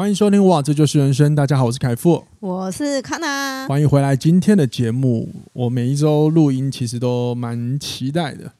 [0.00, 1.34] 欢迎收听哇，这就是人生。
[1.34, 3.68] 大家好，我是凯富，我是康娜。
[3.68, 4.16] 欢迎回来。
[4.16, 8.50] 今天的节目，我每一周录音其实都蛮期待的，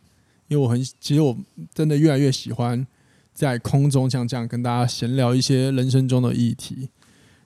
[0.48, 1.34] 因为我很，其实我
[1.73, 2.87] 真的越来越喜欢
[3.33, 6.91] 在空中像这样跟大家闲聊一些人生中的议题。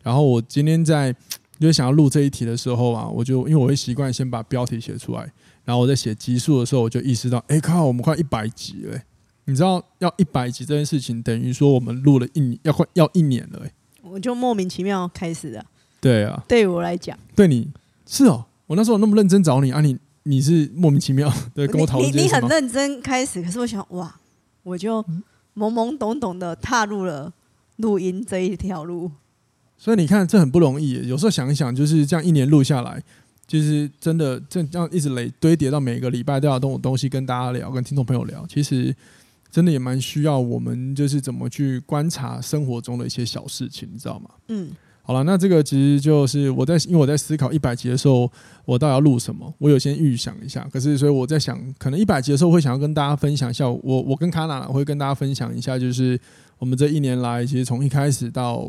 [0.03, 1.15] 然后我今天在
[1.61, 5.21] 就是想要录这一题的时候啊，我就因为我会习惯先把标题写出来，
[5.65, 9.01] 然后我在写集数的时候，我就意识到，哎靠，我们快一百集了。
[9.45, 13.65] 你知道要一百集这件事情，等于说我们录了一年，要快要一年了。
[14.07, 15.65] 我就莫名其妙开始的，
[16.01, 17.69] 对啊，对我来讲，对你
[18.07, 24.15] 是哦，我那时候那么认真找你啊，你你是莫名其妙 对跟我讨论，你你很认真开始，可是我想哇，
[24.63, 25.03] 我就
[25.57, 27.33] 懵懵懂懂的踏入了
[27.77, 29.11] 录音这一条路，
[29.79, 33.03] 所以你看这很不容易，有时候想一想，就是这样一年录下来，
[33.47, 38.95] 就是真的这样一直累堆叠到每个礼拜都要东东西跟大家聊，跟听众朋友聊，其实。
[39.55, 44.29] 真的也蛮需要我们，就是怎么去观察生活中的一些小事情，你知道吗？
[44.49, 48.29] 嗯，好了，那这个其实就是我在，因为我在思考一百集的时候，
[48.65, 50.69] 我到底要录什么，我有先预想一下。
[50.73, 56.19] 可是，所以我在想，可能一百集的时候会想要跟大家分享一下，我我跟卡娜会跟大家分享一下，就是
[56.59, 58.69] 我们这一年来，其实从一开始到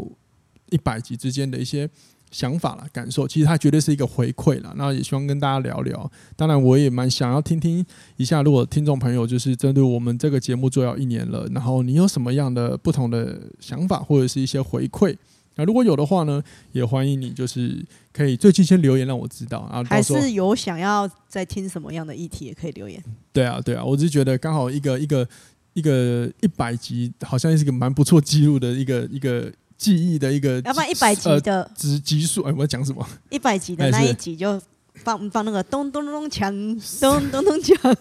[0.69, 1.89] 一百集之间的一些。
[2.35, 4.73] 想法了，感受，其实它绝对是一个回馈了。
[4.75, 6.11] 那也希望跟大家聊聊。
[6.35, 7.85] 当然，我也蛮想要听听
[8.17, 15.15] 一下，如果听众朋友就是针对我们这个节目做要一年了，然后你有什么样的不同的想法或者是一些回馈？
[15.55, 19.81] 那如果有的话呢，也欢迎你就是可以最近先留言让我知道啊。
[19.85, 23.01] 还是有想要再听什么样的议题，也可以留言。
[23.31, 25.25] 对啊，对啊，我只是觉得刚好一个一个
[25.71, 29.49] 一个一百集，好像是一个蛮不错记录的一个一个。
[29.77, 33.05] 记忆的一个，要不然一百集的集集数，哎，我要讲什么？
[33.29, 34.59] 一百集的那一集就
[34.93, 37.95] 放放那个咚咚咚咚锵，咚咚咚锵，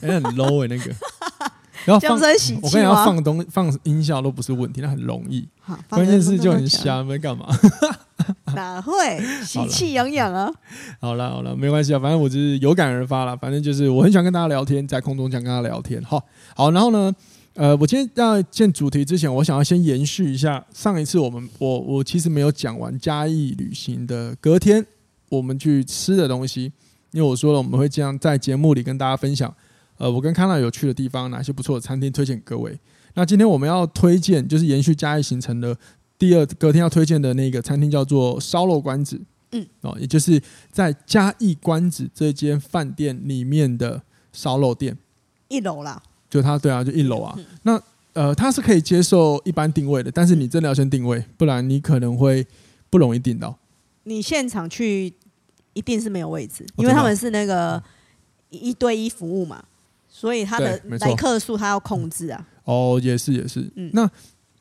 [0.00, 0.94] 哎，很 low 哎，那个，
[1.84, 2.18] 然后放，
[2.62, 5.46] 我跟你要放东放音效都不是问题，那很容易，
[5.88, 7.46] 关键是就很瞎，没干嘛？
[8.54, 10.52] 哪会喜气洋洋啊？
[11.00, 16.24] 好了好了，没关系啊，反正我就是有感而发了，反正就是我很喜欢跟大家聊天，在空中想跟大家聊天，好，
[16.56, 17.14] 好，然后呢？
[17.54, 24.84] 呃，我今天要见主题之前，我想要先延续一下上一次我们我我其实没有讲完嘉义旅行的隔天
[25.28, 26.64] 我们去吃的东西，
[27.12, 29.54] 因为我说了我们会这样在节目里跟大家分享，
[29.98, 32.76] 呃，我跟康纳有去的地方，哪些不错的餐厅推荐给各位。
[33.14, 35.76] 那今天我们要推荐就是延续嘉义行程的
[36.18, 39.20] 第二隔天要推荐的那个餐厅叫做烧肉关子，
[39.52, 40.42] 嗯，哦，也就是
[40.72, 44.98] 在嘉义关子这间饭店里面的烧肉店，
[45.46, 46.02] 一楼啦。
[46.34, 47.38] 就它对啊，就一楼啊。
[47.62, 47.80] 那
[48.12, 52.44] 呃，它是可以接受一般定位的，但是你真的要先定位，不然你可能会
[52.90, 53.56] 不容易订到。
[54.02, 55.14] 你现场去
[55.74, 57.80] 一定是没有位置，因为他们是那个
[58.50, 59.62] 一对一服务嘛，
[60.08, 62.48] 所以他的来客数他要控制啊。
[62.64, 64.10] 哦，也是也是，嗯，那。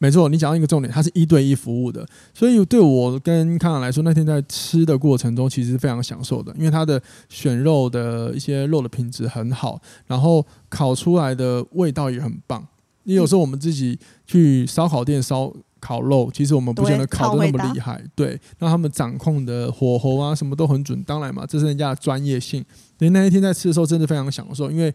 [0.04, 12.68] 没错，你讲到一个重点，它是一对一服务的，所以对我跟康康来说，那天在吃的过程中，其实是非常享受的，因为它的选肉的一些肉的品质很好，然后烤出来的味道也很棒。
[13.04, 13.98] 你有时候我们自己
[14.28, 15.50] 去烧烤店烧
[15.80, 21.02] 烤肉，其实我们不见得烤的那么厉害，对，那他们掌控的火候啊，什么都很准。
[21.04, 22.62] 当然嘛，这是人家的专业性。
[23.00, 24.94] 所以那一天在吃的时候，真的非常享受，因为。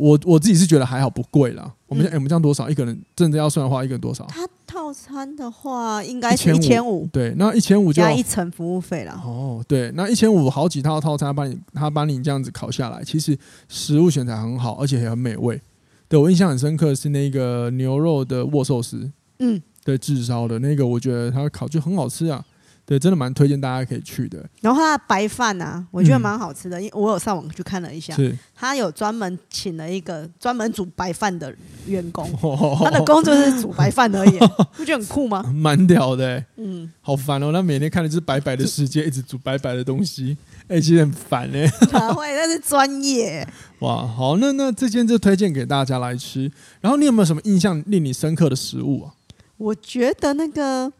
[0.00, 1.70] 我我自己是觉得还好，不贵啦。
[1.86, 2.70] 我们、嗯欸、我们这样多少？
[2.70, 4.24] 一个人真的要算的话，一个人多少？
[4.28, 7.06] 他套餐的话，应该是一千五。
[7.12, 9.12] 对，那一千五就加一层服务费了。
[9.24, 13.36] 哦，对，那一千五好几套套餐，帮你他帮你这样子烤下来，其实
[13.68, 15.60] 食物选材很好，而且也很美味。
[16.08, 22.44] 对，我印象很深刻是那个牛肉的握寿司，嗯，对，炙烧的那个，我觉得它烤就很好吃啊。
[22.90, 24.44] 对，真的蛮推荐大家可以去的。
[24.60, 31.54] 然后它的白饭呢、啊，我觉得蛮好吃的，因为我有上网去看了一下，是他有专门请了一个专门煮白饭的
[31.86, 32.28] 员工，
[32.82, 34.36] 他的工作是煮白饭而已，
[34.76, 35.40] 不觉得很酷吗？
[35.54, 41.70] 蛮屌的，嗯，好烦哦，那每天看的就是白白的世界，一直煮白白的东西，哎，其实很烦哎。
[41.92, 42.26] 哪会？
[42.34, 43.46] 那是专业。
[43.78, 46.50] 哇，好，那那这间就推荐给大家来吃。
[46.80, 49.14] 然后你有没有什么印象令你深刻的食物啊？
[49.58, 50.92] 我觉得那个。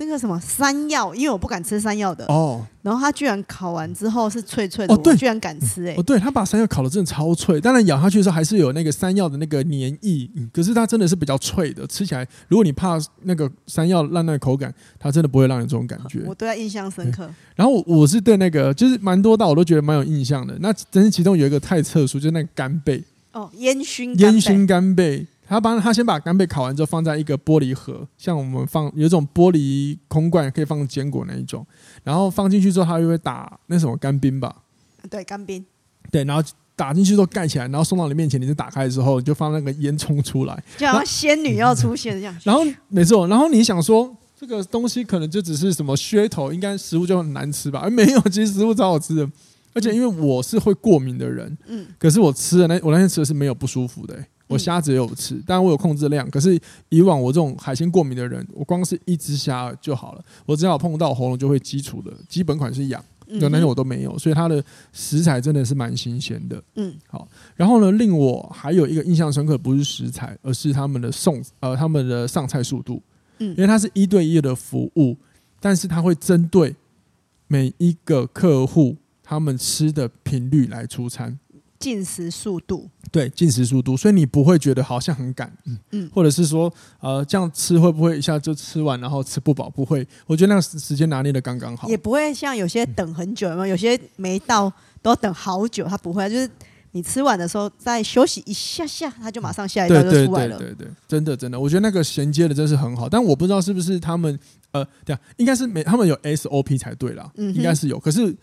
[0.00, 2.66] 那个什么山药，因为我不敢吃山药的哦。
[2.80, 5.96] 然后他居然烤完之后是脆脆的，哦，对，居然敢吃哎、欸！
[5.98, 16.22] 哦，对，他把山药烤的真的超脆，当然咬下去的时候还是有那个山药的那个黏液，嗯，可是它真的是比较脆的，吃起来如果你怕那个山药烂烂口感，它真的不会让你这种感觉。
[16.26, 17.28] 我对他印象深刻。
[17.54, 25.26] 然后我我是对那个就是蛮多道我都觉得蛮有印象的，那真是其中有一个太特殊，就是那个干贝哦，烟熏烟熏干贝。
[25.50, 31.66] 他帮他先把干贝烤完之后放在一个玻璃盒，像我们放有一种玻璃空罐可以放坚果那一种，
[32.04, 34.54] 然后放进去之后，他就会打那什么干冰吧？
[35.10, 35.64] 对，干冰。
[36.08, 36.42] 对，然后
[36.76, 42.36] 打进去之后盖起来，然后送到你面前，你就打开的时候，你就放那个烟囱出来，就好像仙女要出现这样。
[42.44, 47.80] 然后没错，然后你想说这个东西可能就只是什么噱头，应该食物就很难吃吧？
[47.80, 49.28] 而没有，其实食物超好吃的，
[49.74, 54.28] 而且因为我是会过敏的人，嗯，可是我吃的那我那天吃的是没有不舒服的、欸。
[54.50, 56.28] 我虾子也有吃，当然我有控制量。
[56.28, 60.24] 可是以往我这种海鲜过敏的人，我光是一只虾就好了。
[60.44, 64.62] 我只要碰到喉咙就会基础的基本款是痒，有那些我都没有，所以它的
[64.92, 66.60] 食材真的是蛮新鲜的。
[66.74, 67.28] 嗯，好。
[67.54, 73.00] 然后呢，令我还有一个印象深刻，不是食材，而是他们的送呃他们的上菜速度。
[73.38, 75.16] 嗯，因为它是一对一的服务，
[75.60, 76.74] 但是它会针对
[77.46, 81.38] 每一个客户他们吃的频率来出餐。
[81.80, 85.78] 进食速度，对，进食速度，所以你不会觉得好像很赶，嗯。
[85.92, 89.70] 嗯，或者是说，呃，这样吃会不会一下就吃完，然后吃不饱？
[89.70, 96.48] 不会，我觉得那个时间拿捏的刚刚好，也不会像有些等很久，有些没到都要等好久，他不会，就是
[96.92, 104.38] 你吃完的时候再休息一下下，他就马上下一道就出来了，对对对，对，对，真的真的，我觉得那个衔接的真是很好，但我不知道是不是他们，
[104.72, 108.36] 呃，对啊，应该是没他们有 SOP 才对啦，嗯，应该是有，可是。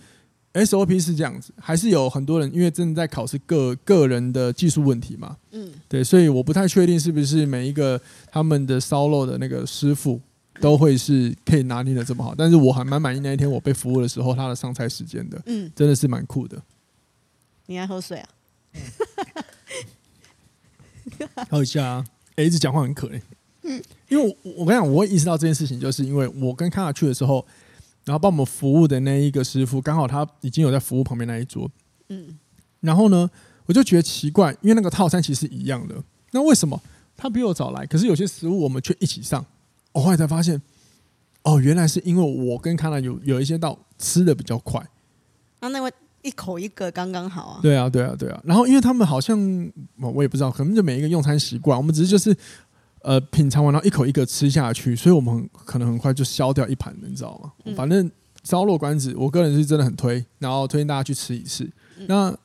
[0.65, 5.38] SOP 是这样子，还是有很多人因为真的在考试个个人的技术问题嘛？
[5.51, 8.01] 嗯，对，所以我不太确定是不是每一个
[8.31, 10.19] 他们的烧肉的那个师傅
[10.59, 12.33] 都会是可以拿捏的这么好。
[12.36, 16.62] 但是我还蛮满意那一天我被服务的时候他的上菜时间的，嗯，真的是蛮酷的。
[17.65, 18.30] 你爱喝水啊？
[21.50, 22.06] 喝一下啊！
[22.36, 23.21] 哎，一直讲话很可怜。
[23.63, 27.45] 嗯，因为我我跟你讲，我会意识到这件事情，就是因为我跟卡卡去的时候。
[28.07, 31.69] 然后帮我们服务的那一个师傅，刚好他已经有在服务旁边那一桌。
[32.07, 32.39] 嗯，
[32.80, 33.30] 然后呢，
[33.65, 35.95] 我就觉得奇怪，因为那个套餐其实是一样的，
[36.31, 36.81] 那为什么
[37.18, 37.86] 他比我早来？
[37.86, 39.45] 可是有些食物我们却一起上。
[39.92, 40.62] 我后来才发现，
[41.44, 44.81] 哦，原来是因为我跟康纳有有一些道吃的比较快。
[45.59, 47.59] 那那位一口一个刚刚好啊。
[47.62, 48.42] 对啊，对啊，对啊。
[48.45, 49.38] 然后因为他们好像
[49.98, 52.33] 我也不知道，可能就每一个用餐习惯，我们只是就是。
[53.01, 57.51] 呃，品尝完然后一口一个吃下去，所以我们很可能很快就消掉一盘，你知道吗？
[57.65, 58.09] 嗯、反正
[58.44, 61.63] 烧肉馆子，我个人是真的很推，然后推荐大家去吃一次。
[61.97, 62.38] 嗯、那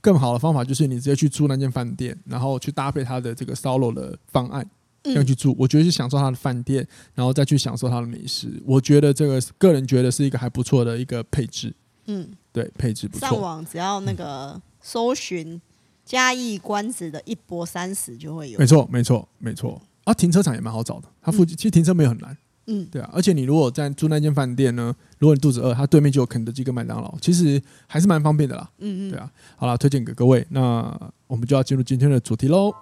[0.00, 4.68] 更好的方法就是你直接去住那间饭店，然后去搭配它的这个烧肉的方案，
[5.02, 5.54] 这样去住。
[5.58, 8.62] 我觉得是享受它的饭店，然后再去享受它的美食。
[8.64, 11.74] 我觉得这个个人觉得是一个还不错的一个配置。
[12.06, 13.28] 嗯，对，配置不错。
[13.28, 15.60] 上网只要那个搜寻
[16.04, 18.58] 嘉义关子的一波三十就会有。
[18.58, 19.82] 没错，没错，没错。
[20.08, 22.34] 啊，停车场也蛮好找的，它附近其实停车没有很难，
[22.66, 32.72] 嗯，对啊，而且你如果在住那间饭店呢，如果你肚子饿，它对面就有肯德基跟麦当劳，其实还是蛮方便的啦，嗯嗯，对啊，好了，推荐给各位，那我们就要进入今天的主题喽。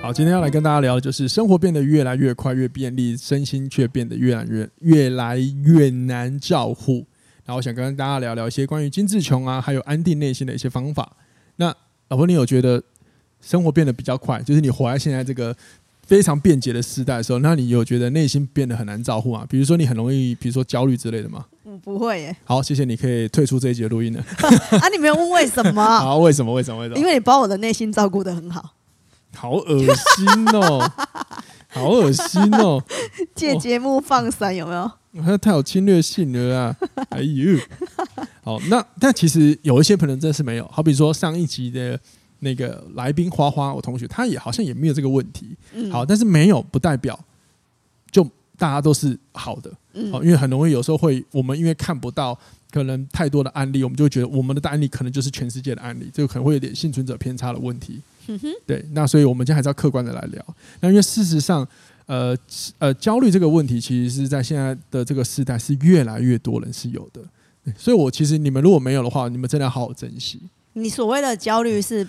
[0.00, 7.06] 好，今天要来跟大家聊的就是生活变得越来越快、越便利，身心却变得越来越越来越难照护。
[7.44, 11.14] 然后我想跟大家聊聊一些关于精致穷啊，还有安定内心的一些方法。
[11.56, 11.66] 那
[12.08, 12.82] 老婆，你有觉得？
[13.40, 15.54] 生活变得比较快，就是你活在现在这个
[16.06, 19.46] 非常便捷的时代的时候，那你有觉得内心变得很难照顾吗？
[19.48, 21.44] 比如说你很容易，比如说焦虑之类的吗？
[21.64, 22.34] 我不会耶。
[22.44, 24.24] 好，谢谢，你可以退出这一节录音了。
[24.80, 25.84] 啊，你没有问为什么？
[25.84, 26.52] 好，为什么？
[26.52, 26.80] 为什么？
[26.80, 26.98] 为什么？
[26.98, 28.74] 因为你把我的内心照顾得很好。
[29.34, 30.90] 好恶心哦！
[31.68, 32.82] 好恶心哦！
[33.34, 34.90] 借节目放闪有没有？
[35.12, 36.76] 那太有侵略性了啊！
[37.10, 37.58] 哎呦，
[38.42, 42.00] 好，那但其实有一些可能真的是没有，好比说上一集的。
[42.40, 45.56] 那个来宾花花，我同学他也好像也没有这个问题。
[45.72, 47.18] 嗯，好，但是没有不代表
[48.10, 48.22] 就
[48.56, 49.72] 大家都是好的。
[49.94, 52.38] 嗯，好，因为很容易有时候会，我们因为看不到
[52.70, 58.00] 可能太多的案例，我们就会觉得我们的案例可能就是全世界的案例，这个可能会有点幸存者偏差的问题。
[58.66, 60.44] 对，那所以我们今天还是要客观的来聊。
[60.80, 61.66] 那因为事实上，
[62.04, 62.36] 呃
[62.78, 67.22] 呃，焦虑这个问题，其实是在现在的这个时代是越来越多人是有的。
[67.76, 70.40] 所以我其实你们如果没有的话，你们真的要好好珍惜。
[70.74, 72.06] 你所谓的焦虑是？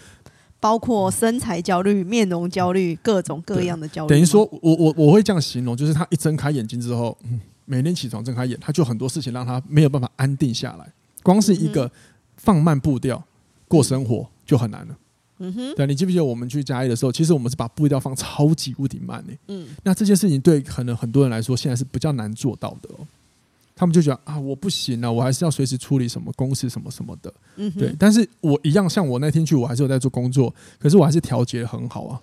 [0.59, 4.09] 包括身材焦虑、面容焦虑，各种各样的焦虑。
[4.09, 7.17] 等于说，我我我会这样形容，就是他一睁开眼睛之后，
[7.65, 10.91] 每天起床睁开眼，他就很多事情让他没有办法安定下来。
[11.23, 11.89] 光是一个
[12.37, 13.23] 放慢步调
[13.67, 14.97] 过生活就很难了。
[15.41, 19.33] 嗯哼，对，你记不记得我们去嘉义的时候，其实我们是把步调放超级无敌慢的。
[19.47, 23.07] 嗯，那这件事情对可能很多人来说，现在是比较难做到的哦。
[23.79, 27.33] 他们就觉得啊，我不行了，我还是要随时处理什么公事什么什么的。
[27.55, 32.19] 嗯哼，对，但是我一样，像我那天去，我还是有在做工作，可是我还是调节很好啊。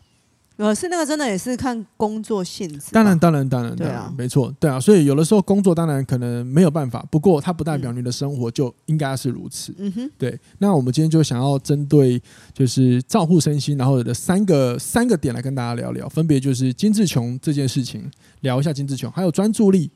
[0.58, 2.92] 呃，是那个真的也是看工作性质。
[2.92, 4.78] 当然，当然，当然，对啊，没错，对啊。
[4.78, 9.74] 所以有的时候工作当然可能没有办法，不过它不代表你的生活就应该是如此。
[9.78, 10.38] 嗯哼，对。
[10.58, 12.20] 那我们今天就想要针对
[12.52, 18.10] 就是照护身心，然后有的三个三个点来跟大家聊聊，分别就是金志琼这件事情，
[18.42, 19.90] 聊一下金志琼，还有专注力，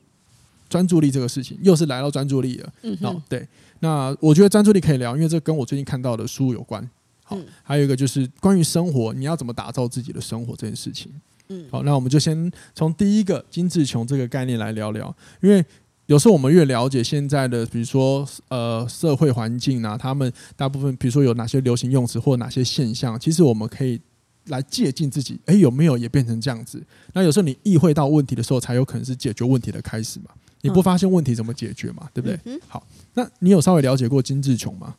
[0.71, 2.73] 专注力这个事情又是来到专注力了。
[2.83, 3.45] 嗯好，对。
[3.81, 6.89] 那我觉得专注力可以聊，因为这跟我最近看到的书有关。
[7.31, 11.11] 嗯、还有一个就是关于生活，你要怎么打造自己的生活这件事情。
[11.49, 15.63] 嗯，好，那我们就先从第一个精致穷这个概念来聊聊，因为
[16.07, 23.99] 有时候我们越了解现在的，比如说呃社会环境啊，他们大部分比如说有哪些流行用词或哪些现象，其实我们可以
[24.47, 26.83] 来借鉴自己，哎，有没有也变成这样子？
[27.13, 30.31] 那有时候你意会到问题的时候，才有可能是解决问题的开始嘛。
[30.61, 32.09] 你不发现问题怎么解决嘛？
[32.13, 32.39] 对不对？
[32.45, 34.95] 嗯、好，那你有稍微了解过金志穷吗？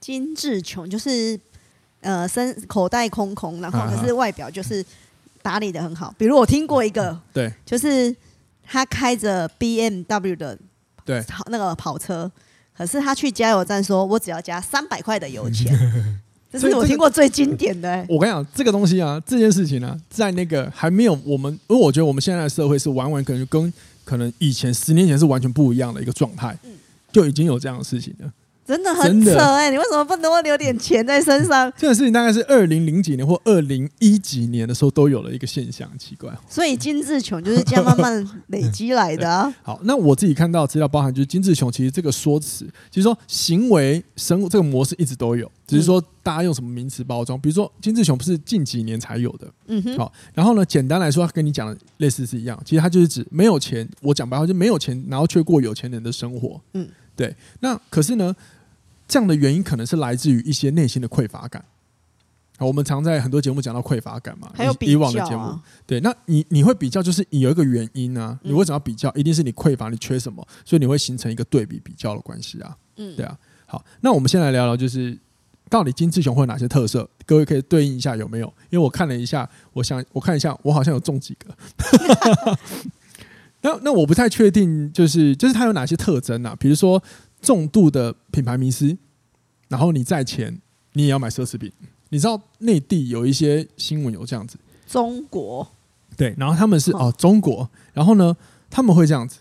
[0.00, 1.38] 金志穷就是。
[2.04, 4.84] 呃，身口袋空空，然后可是外表就是
[5.40, 6.12] 打理的很好。
[6.18, 8.12] 比如我听过一个，对，就是
[8.64, 10.58] 他开着 BMW 的
[11.04, 12.28] 对那个跑车，
[12.76, 15.72] 可是他去加油站说：“我只要加三百块的油钱。
[16.52, 18.06] ”这是我听过最经典的、欸。
[18.08, 23.72] 我跟你讲，这个东西啊，这件事情呢、啊，在那个还没有我们，因为我觉得我们现在的社会是完完全全跟
[24.04, 26.56] 可能以前十年前是完全不一样的一个状态，
[27.10, 28.30] 就已经有这样的事情了。
[28.64, 29.70] 真的很扯哎、欸！
[29.70, 31.70] 你为什么不多留点钱在身上？
[31.76, 36.32] 这个事情大概是二零零几年或二零一几年的时候都有了一个现象，奇怪。
[36.48, 39.52] 所以金志琼就是这样慢慢累积来的、啊。
[39.62, 47.38] 好，那我自己看到资料包含就是金志琼，其实这个说辞，其实说行为生这个模式一直都有，只是说大家用什么名词包装。
[47.40, 49.98] 比如说金志琼不是近几年才有的，嗯哼。
[49.98, 56.60] 好，然后呢，简单来说，他跟你讲的类似是一样，其实他就是指没有钱，我讲白话就没有钱，然后却过有钱人的生活。
[56.74, 57.34] 嗯，对。
[57.60, 58.34] 那可是呢？
[59.12, 61.62] 这样的原因可能是来自于一些内心的匮乏感。
[62.58, 69.12] 我们常在很多节目讲到匮乏感嘛，还有以往的节目，对，那你你会比较，就是有一个原因啊，你为什么要比较？
[69.12, 72.74] 一定是你匮乏，你缺什么，所以你会形成一个对比比较的关系啊。
[72.96, 73.36] 嗯，对啊。
[73.66, 75.18] 好，那我们先来聊聊，就是
[75.68, 77.06] 到底金志雄会有哪些特色？
[77.26, 78.46] 各位可以对应一下有没有？
[78.70, 81.54] 因为我看了一下，我想我看一下，我好像有中几个。
[83.60, 86.56] 那那我不太确定，就是就是他有哪些特征啊？
[86.58, 87.02] 比如说。
[87.42, 88.96] 重度的品牌迷失，
[89.68, 90.58] 然后你在前，
[90.94, 91.70] 你也要买奢侈品。
[92.08, 94.56] 你知道内地有一些新闻有这样子，
[94.86, 95.66] 中国
[96.16, 98.36] 对，然后他们是哦中国，然后呢
[98.70, 99.40] 他们会这样子，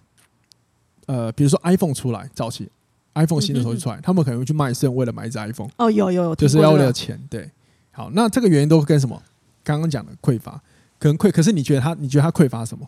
[1.06, 2.70] 呃，比如说 iPhone 出来早期
[3.14, 5.70] ，iPhone 新的时候就出来，他们可能会去卖肾，为了买一只 iPhone。
[5.78, 7.22] 哦，有有有，就是要为了钱。
[7.30, 7.52] 对，
[7.92, 9.22] 好，那这个原因都跟什么？
[9.64, 10.60] 刚刚讲的匮乏，
[10.98, 12.88] 可能匮，可是你觉得他，你觉得他匮乏什么？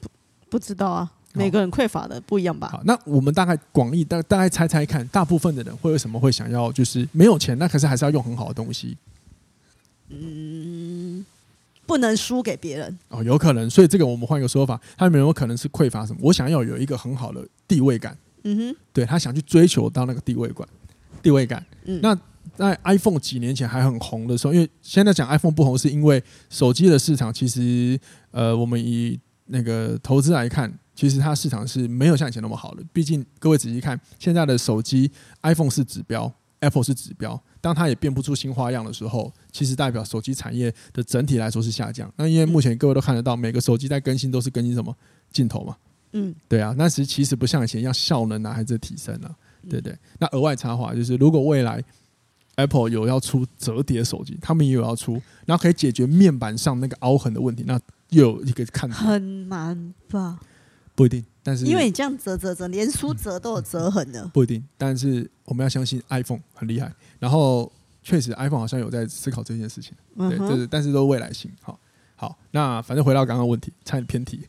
[0.00, 0.08] 不
[0.50, 1.12] 不知道啊。
[1.32, 2.68] 每个人匮乏的不一样吧？
[2.70, 8.96] 好，那我们大概广义大大概猜猜看，大部分的人会为什么会想要就是没有钱，那可是还是要用很好的东西。
[10.08, 11.24] 嗯，
[11.86, 13.70] 不能输给别人哦，有可能。
[13.70, 16.18] 所以这个我们换一个说法，他有没有可能是匮乏什么？
[16.20, 18.18] 我想要有一个很好的地位感。
[18.42, 20.66] 嗯哼，对，他想去追求到那个地位感，
[21.22, 21.64] 地位感。
[21.84, 22.18] 嗯，那
[22.56, 27.96] 在 iPhone 几年前还很红的时候，因为现在讲 iPhone 不红，是因为手机的市场其实
[28.32, 30.72] 呃，我们以那个投资来看。
[31.00, 37.42] 其实它市场是没有像以前那么好的，毕竟各位仔细看，现在的手机 iPhone 是指标，Apple 是指标。
[37.58, 42.12] 当它也变不出新花样的时候，其实代表手机产业的整体来说是下降。
[42.16, 44.94] 那因为目前各位都看得到，每个手机在更新都是更新什么
[45.32, 45.74] 镜头嘛？
[46.12, 46.74] 嗯，对啊。
[46.76, 49.34] 那其实其实不像以前一样效能啊，还是提升啊，
[49.70, 49.98] 对不对？
[50.18, 51.82] 那额外插话就是，如果未来
[52.56, 55.14] Apple 有要出折叠手机，他们也有要出，
[55.46, 57.80] 然后可以解决面板上那个凹痕的问题，那
[58.10, 59.06] 又有一个看头。
[59.06, 60.38] 很难吧？
[60.94, 64.26] 不一定，但是因为你这样折折折，连书折都有折痕的。
[64.34, 66.92] 不一定，但是我们要相信 iPhone 很厉害。
[67.18, 69.94] 然后确实，iPhone 好像有在思考这件事情。
[70.18, 71.50] 对，就是但是都未来性。
[71.62, 71.78] 好，
[72.16, 74.46] 好，那反正回到刚刚问题，差点偏题。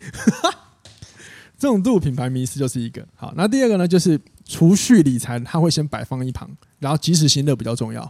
[1.58, 3.06] 重度品牌迷失就是一个。
[3.16, 8.02] 好，那第二个呢，就是储蓄理财，它会先摆放一旁，然后及时行乐比较重要。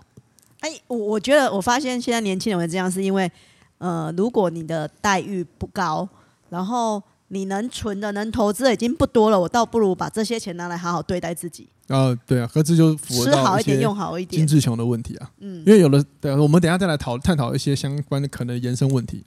[0.61, 3.31] 哎，我我觉得我发现现在年轻人会这样，是因为
[3.77, 6.09] 呃，如果你的待遇不高，
[6.49, 7.03] 然后。
[7.33, 11.65] 你能存的、能投资的已经不多了，我倒不如把这些钱拿来好好对待自己。
[11.87, 15.31] 啊，对啊，合资就吃好一点、用好一点，精致穷的问题啊。
[15.39, 19.23] 嗯，因为有了，对，我们等下再来讨探讨一些相关的可能延伸问题。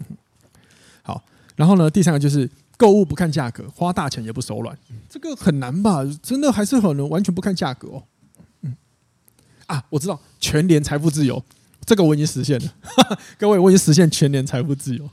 [1.02, 1.22] 好，
[1.56, 4.76] 然后呢，第三个就是购物不看价格，花大钱也不手软，
[5.08, 6.04] 这个很难吧？
[6.22, 8.02] 真的还是很难完全不看价格哦。
[8.60, 8.76] 嗯，
[9.66, 11.42] 啊，我知道，全年财富自由。
[11.86, 12.74] 这个我已经实现了，
[13.38, 15.08] 各位，我已经实现全年财富自由。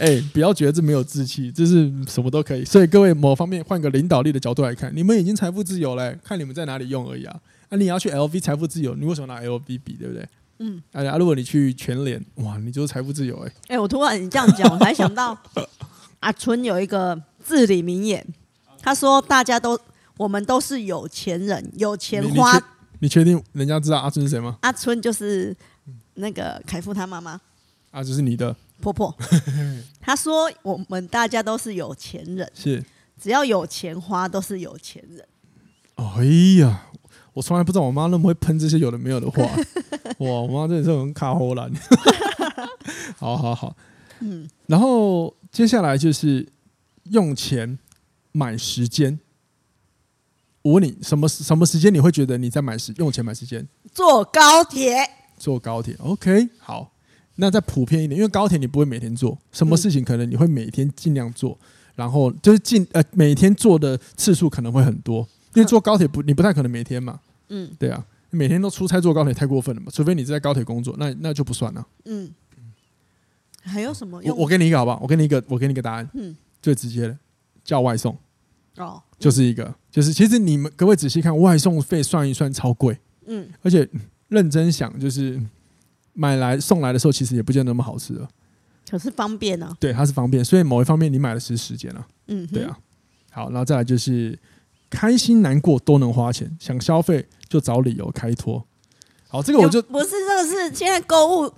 [0.00, 2.64] 哎、欸，不要觉得这没有志气，这是什么都可以。
[2.64, 7.38] 所以各位，某方面换个领导力的角度来看，你们已经财富自由了、欸，看你们在哪里用而已啊。
[7.68, 10.26] 那、啊、你要去 LV 财富自由，你为什么拿 LV 比，对不对？
[10.60, 10.82] 嗯。
[10.92, 13.48] 哎呀，如果你去全联，哇，你就是财富自由哎、欸。
[13.48, 15.36] 哎、欸，我突然你这样讲，我才想到
[16.20, 18.26] 阿春有一个至理名言，
[18.80, 19.78] 他说：“大家都，
[20.16, 22.56] 我们都是有钱人，有钱花。
[22.56, 22.62] 你”
[23.00, 24.56] 你确定人家知道阿春是谁吗？
[24.62, 25.54] 阿春就是
[26.14, 27.38] 那个凯富他妈妈。
[27.90, 28.56] 啊，就是你的。
[28.80, 29.14] 婆婆，
[30.00, 32.82] 她说：“我们大家都是有钱人，是
[33.20, 35.24] 只要有钱花都是有钱人。”
[35.94, 36.24] 哎
[36.58, 36.86] 呀，
[37.34, 39.42] 我从来不知道我妈那么会喷这些有的没有的话。
[40.18, 41.70] 哇，我妈真的是很卡喉兰。
[43.18, 43.76] 好好好，
[44.20, 46.48] 嗯，然后接下来就是
[47.04, 47.78] 用钱
[48.32, 49.20] 买时间。
[50.62, 53.66] 我问你，什么什么时间你会觉得你在买时用钱买时间？
[53.92, 55.08] 坐高铁，
[55.38, 55.96] 坐高铁。
[56.00, 56.92] OK，好。
[57.40, 61.58] 那再普遍一点，因为高铁你不会每天做，什么事情可能你会每天尽量做，
[61.96, 67.18] 然后就是尽呃每天做的次数可能会很多，因为坐高铁不你不太可能每天嘛，
[67.48, 71.86] 嗯，对啊，每天都出差坐高铁太过分了嘛，除非你是在高铁工作，那那就不算了。
[72.04, 72.30] 嗯，
[73.62, 74.20] 还有什么？
[74.26, 75.00] 我我给你一个好不好？
[75.02, 77.18] 我给你一个，我给你一个答案，嗯，最直接的
[77.64, 78.14] 叫外送，
[78.76, 83.88] 哦，就是一个，就是其实你们各位仔细看，外送费算一算超贵，嗯，而且
[84.28, 85.40] 认真想就是。
[86.20, 88.28] 买来送来的时候，其实也不见得那么好吃了。
[88.90, 89.76] 可是方便呢、啊？
[89.80, 92.06] 对，它是方便，所以某一方面你买的是时间啊。
[92.26, 92.78] 嗯，对啊。
[93.30, 94.38] 好，然后再来就是
[94.90, 98.62] 开心难过都能花钱，想消费就找理由开脱。
[99.28, 101.50] 好，这个我就不是这个是现在购物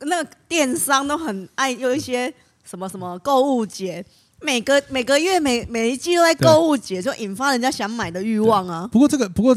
[0.00, 4.04] 那个电商都很爱有一些什么什么购物节，
[4.40, 8.88] 每个每个月每每一季都在购物节，就引发人家想买的欲望啊。
[8.90, 9.56] 不过这个不过。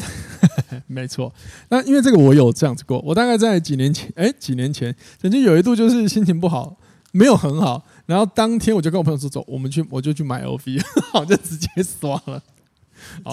[0.87, 1.33] 没错，
[1.69, 6.77] 那因为这个我有这样子过，我大概在几年前，哎，几年前曾经有一度就是心情不好，
[7.11, 12.41] 没有很好，然后当天我就跟我朋友说走，我们去，我就去买 LV，我 就直接刷了。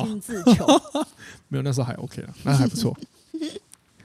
[0.02, 0.66] 精致穷，
[1.48, 2.96] 没有那时候还 OK 了，那还不错。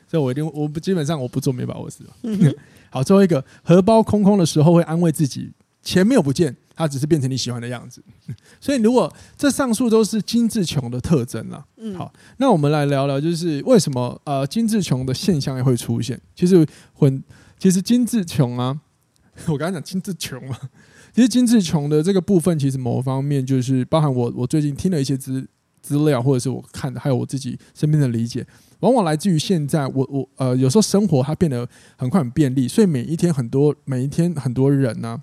[0.08, 2.04] 所以我一定，我不基本上我不做没把握事。
[2.92, 5.52] 好，最后一个，荷包空空的时候会安慰自己，
[5.82, 6.56] 钱没有不见。
[6.76, 8.04] 它只是变成你喜欢的样子，
[8.60, 16.20] 所以如果这上述都是精致穷的特征了，嗯，好，那我们来聊聊，就是为什么呃精致穷的现象也会出现？
[16.36, 17.24] 其实混，
[17.58, 18.78] 其实精致穷啊，
[19.48, 20.58] 我刚才讲精致穷嘛，
[21.14, 25.48] 其实精致穷的这个部分，其实某方面就是包含我我最近听了一些资
[25.82, 28.46] 资料，或者是我看的，还有我自己身边的理解，
[28.82, 35.22] 往往来自于现在我我呃有时候生活它变得很快很便利，所以每一天很多每一天很多人呢、啊。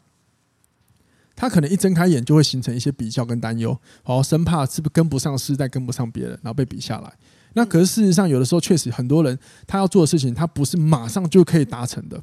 [1.35, 7.13] 他可能一睁开眼就会形成一些比较跟担忧，好，生怕是不是跟不上时代，跟不上别人，然后被比下来。
[7.55, 12.19] 那可是事实上，有的时候确实很多人他要做的事情，他不是马上就可以达成的，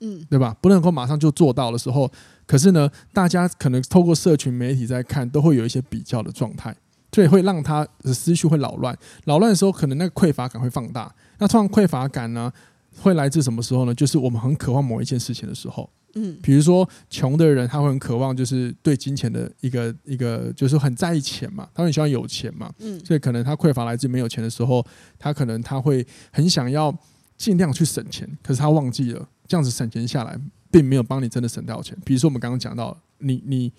[0.00, 0.56] 嗯，对吧？
[0.60, 2.10] 不能够马上就做到的时候，
[2.46, 6.74] 可是呢，大家可能透过社群媒体在看，都会有一些比较的状态，
[7.12, 8.96] 所以会让他的思绪会扰乱。
[9.24, 11.14] 扰乱的时候，可能那个匮乏感会放大。
[11.38, 12.52] 那通常匮乏感呢，
[13.00, 13.94] 会来自什么时候呢？
[13.94, 15.88] 就是我们很渴望某一件事情的时候。
[16.20, 22.72] 嗯，比如说穷的人，他会很渴望，就是对金钱的一个一个，就是很在意钱嘛，他很喜欢有钱嘛。
[22.78, 24.84] 嗯，所以可能他匮乏来自没有钱的时候，
[25.18, 26.92] 他可能他会很想要
[27.36, 30.38] 尽量去省钱，可是他忘记了这样子省钱下来，
[30.70, 31.96] 并没有帮你真的省到钱。
[32.04, 33.72] 比如说我们刚刚讲到，你你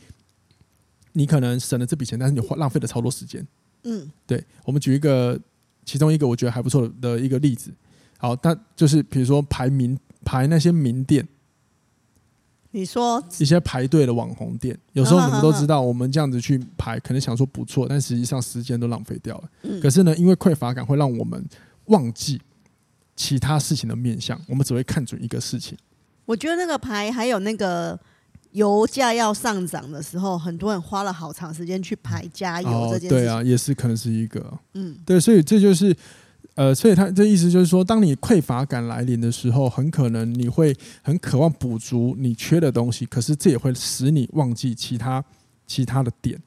[1.14, 3.46] 你可能省了这笔钱，但是你花浪费了超多时间。
[3.84, 5.40] 嗯，对，我们举一个
[5.86, 7.72] 其中一个我觉得还不错的一个例子。
[8.18, 11.26] 好，那就是比如说排名排那些名店，
[12.72, 19.80] 你说一些排队的网红店，有时候你们都知道，我们这样子去排，可能想说不错，但实际上时间都浪费掉了。
[19.82, 21.44] 可是呢，因为匮乏感会让我们
[21.86, 22.40] 忘记
[23.16, 25.78] 其他事情的面向，我们只会看准一个事情。
[26.26, 28.00] 我觉得那个排还有那个
[28.52, 33.10] 油价要上涨的时候，很多人花了好长时间去排加油这件事情。
[33.10, 34.60] 对啊，也是可能是一个。
[34.76, 35.96] 嗯，对，所以这就是。
[36.60, 45.24] 呃，所以他这意思就是说，当你匮乏感来临的时候，很可能你会很渴望补足你缺的东西，可是这也会使你忘记其他
[45.66, 46.38] 其他的点。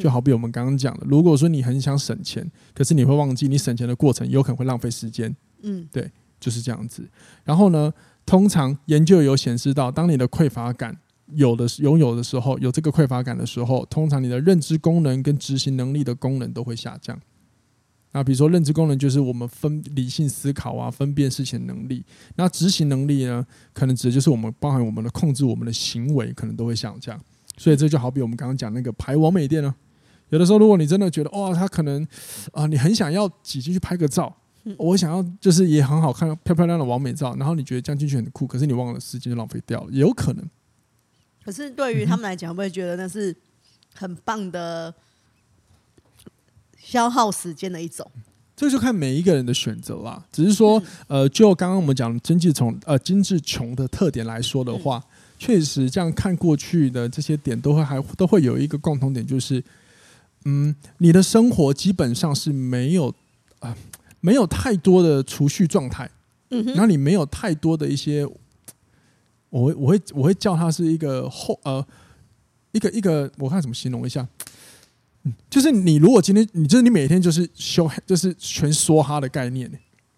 [0.00, 5.32] 就好比我们刚刚讲的，如果说你很想省钱，可是你会忘记你省钱的过程有可能会浪费时间。
[5.62, 7.08] 嗯，对，就是这样子。
[7.44, 7.94] 然后呢，
[8.26, 10.98] 通常研究有显示到，当你的匮乏感
[11.34, 17.16] 有的拥有的时候，有这个匮乏感的时候，通常你的认知功能跟执行能力的功能都会下降。
[18.12, 22.04] 那比如说认知功能就是我们分理性思考啊，分辨事情能力。
[22.36, 27.20] 那执行能力呢，可能指的就是我们包含我们的控制我们的行为，可能都会下降。
[27.56, 29.74] 所以这就好比我们刚刚讲那个排完美店呢，
[30.30, 32.06] 有的时候如果你真的觉得哇，他可能
[32.52, 34.34] 啊，你很想要挤进去拍个照，
[34.76, 40.44] 我想要就是也很好看、漂漂亮亮的完美照，然后你觉得这样进去很酷，可是你忘了时间就浪费掉了，也有可能。
[41.44, 43.34] 可是对于他们来讲，会不会觉得那是
[43.94, 44.94] 很棒的
[46.90, 48.04] 消耗时间的一种？
[48.56, 50.20] 这就看每一个人的选择啦。
[50.32, 55.00] 只是说，呃，就刚刚我们讲经济从呃经济穷的特点来说的话，
[55.38, 59.62] 确实这样看过去的这些点都会还都会有一个共同点，就是，
[60.46, 63.08] 嗯，你的生活基本上是没有
[63.60, 63.76] 啊、呃，
[64.20, 66.10] 没有太多的储蓄状态，
[66.50, 68.26] 嗯哼，然后你没有太多的一些，
[69.48, 71.86] 我会我会我会叫它是一个后呃
[72.72, 74.26] 一个一个，我看怎么形容一下。
[75.50, 79.70] 就是你如果今天你就是你每天就是修就是全梭哈的概念，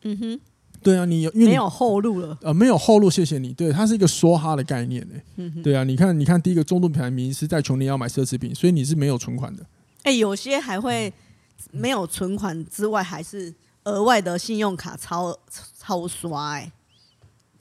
[0.03, 0.41] 嗯哼，
[0.81, 5.03] 对啊，你有因为你没有后路了，呃，没有后路，谢谢你，对，它是一个梭哈的概念。
[5.09, 9.65] 呢，嗯哼，对啊，你看你看第一个中度品牌名是在穷你要买奢侈品，所以你是没有存款的，
[10.05, 11.13] 哎、欸，有些还会
[11.73, 15.37] 没有存款之外，还是额外的信用卡超
[15.77, 16.71] 超刷，哎，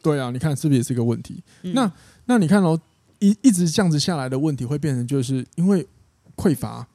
[0.03, 1.41] 对啊，你看是不是也是一个问题？
[1.63, 1.91] 嗯、那
[2.25, 2.79] 那你看哦，
[3.17, 5.87] 一一直这样子下来的问题会变成就是因为
[6.35, 6.87] 匮乏。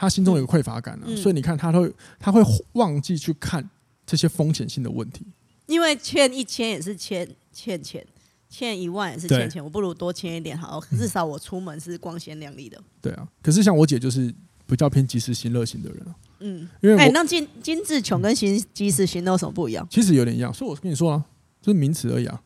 [0.00, 2.40] 他心中有个匮乏感了、啊，嗯、所以你看他会他会
[2.74, 3.68] 忘记去看
[4.06, 5.26] 这些风险性的问题。
[5.66, 8.06] 因为欠一千也是欠欠钱，
[8.48, 12.80] 欠一万也是欠钱，我不如多欠一点好，至少我出门是光鲜亮丽的。
[13.02, 14.32] 对啊，可是像我姐就是
[14.66, 16.14] 比较偏及时行乐型的人啊。
[16.38, 19.84] 嗯，因为哎、欸，那金金志穷跟行及时行乐有什么不一样？
[19.90, 21.24] 其实有点一样，所以我跟你说啊，
[21.60, 22.40] 就是名词而已啊。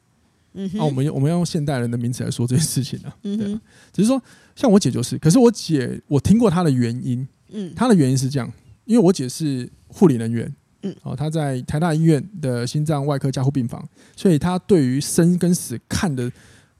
[0.54, 3.16] 嗯哼，啊，我们我们要用现代人的名词来说这件事情啊。
[3.22, 3.60] 嗯哼，
[3.92, 4.20] 只是说
[4.56, 7.28] 像我姐就是，可是我姐我听过她的原因。
[7.52, 8.52] 嗯，他的原因是这样，
[8.84, 13.86] 因为我姐是护理人员，嗯，哦，她在台大医院的心脏外科加护病房，
[14.16, 16.30] 所以她对于生跟死看的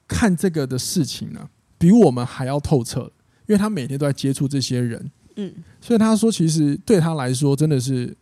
[0.09, 3.03] 看这个的事情呢，比我们还要透彻，
[3.47, 8.17] 因为她每天都在接触这些人，嗯，所以她说，其实对她来说，真的是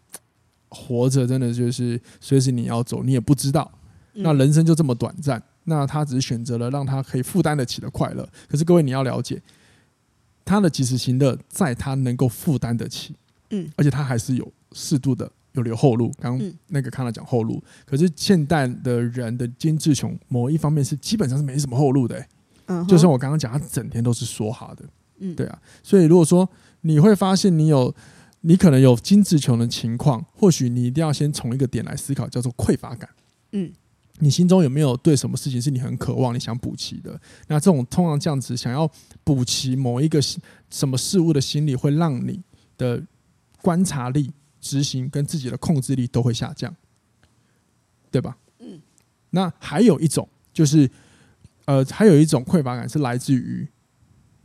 [0.68, 3.70] 活着，真的就是随时你要走，你也不知道，
[4.14, 9.40] 那人生就这么短暂，那她只是选择了让她可以负担得起的快乐，可是各位你要了解。
[10.50, 13.14] 他的及时行乐，在他能够负担得起，
[13.50, 16.12] 嗯，而且他还是有适度的有留后路。
[16.20, 22.28] 刚刚那个看他讲后路，可是现代的人的精致穷，某一方面是基本上是没什么后路的，欸，
[22.66, 24.84] 嗯，就像我刚刚讲，他整天都是说好的，
[25.18, 25.58] 嗯，对啊。
[25.82, 26.48] 所以如果说
[26.80, 27.94] 你会发现你有
[28.40, 33.08] 你可能有精致穷的情况，或许你一定要先从一个点来思考，叫做匮乏感，
[33.52, 33.72] 嗯。
[34.20, 37.20] 你心中有没有对什么事情是你很渴望、你想补齐的？
[37.48, 38.90] 那这种通常这样子想要
[39.24, 40.20] 补齐某一个
[40.70, 42.40] 什么事物的心理，会让你
[42.78, 43.02] 的
[43.62, 44.30] 观察力、
[44.60, 46.74] 执行跟自己的控制力都会下降，
[48.10, 48.36] 对吧？
[48.58, 48.80] 嗯。
[49.30, 50.90] 那还有一种就是，
[51.64, 53.66] 呃，还有一种匮乏感是来自于，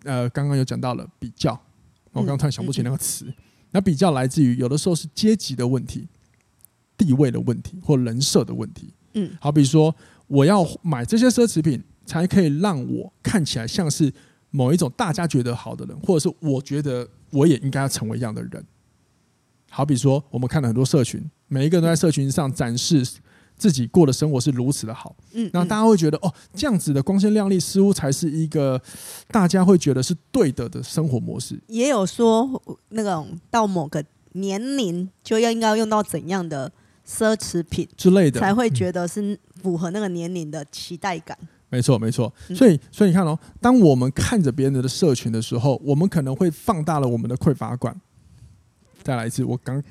[0.04, 1.52] 呃，刚刚有讲到了比较，
[2.12, 3.26] 我刚刚突然想不起那个词。
[3.72, 6.08] 那比较来自于有的时候是阶级的问题、
[6.96, 8.94] 地位的问题或人设的问题。
[9.16, 9.94] 嗯，好比说，
[10.28, 14.14] 我要买这些奢侈品，才可以让我看起来像是
[14.52, 18.64] 某一种大家觉得好的人，或者是我觉得我也应该要成为一样的人。
[19.70, 23.06] 好比说，我们看了很多社群，每一个人都在社群上展示
[23.58, 28.82] 自己过的生活是如此的好，嗯，那大家会觉得哦，这样子的光鲜亮丽似乎才是一个
[29.30, 31.58] 大家会觉得是对的的生活模式。
[31.68, 36.72] 也有说，那种到某个年龄就要应该要用到怎样的。
[37.08, 41.38] 奢侈品之类的，才会觉得是符合那个年龄的期待感。
[41.70, 42.32] 没错，没错。
[42.56, 48.00] 所以，所以你看哦，当我们看着别人的社群的时候，我们可能会放大了我们的匮乏感。
[49.04, 49.84] 再来一次，我刚，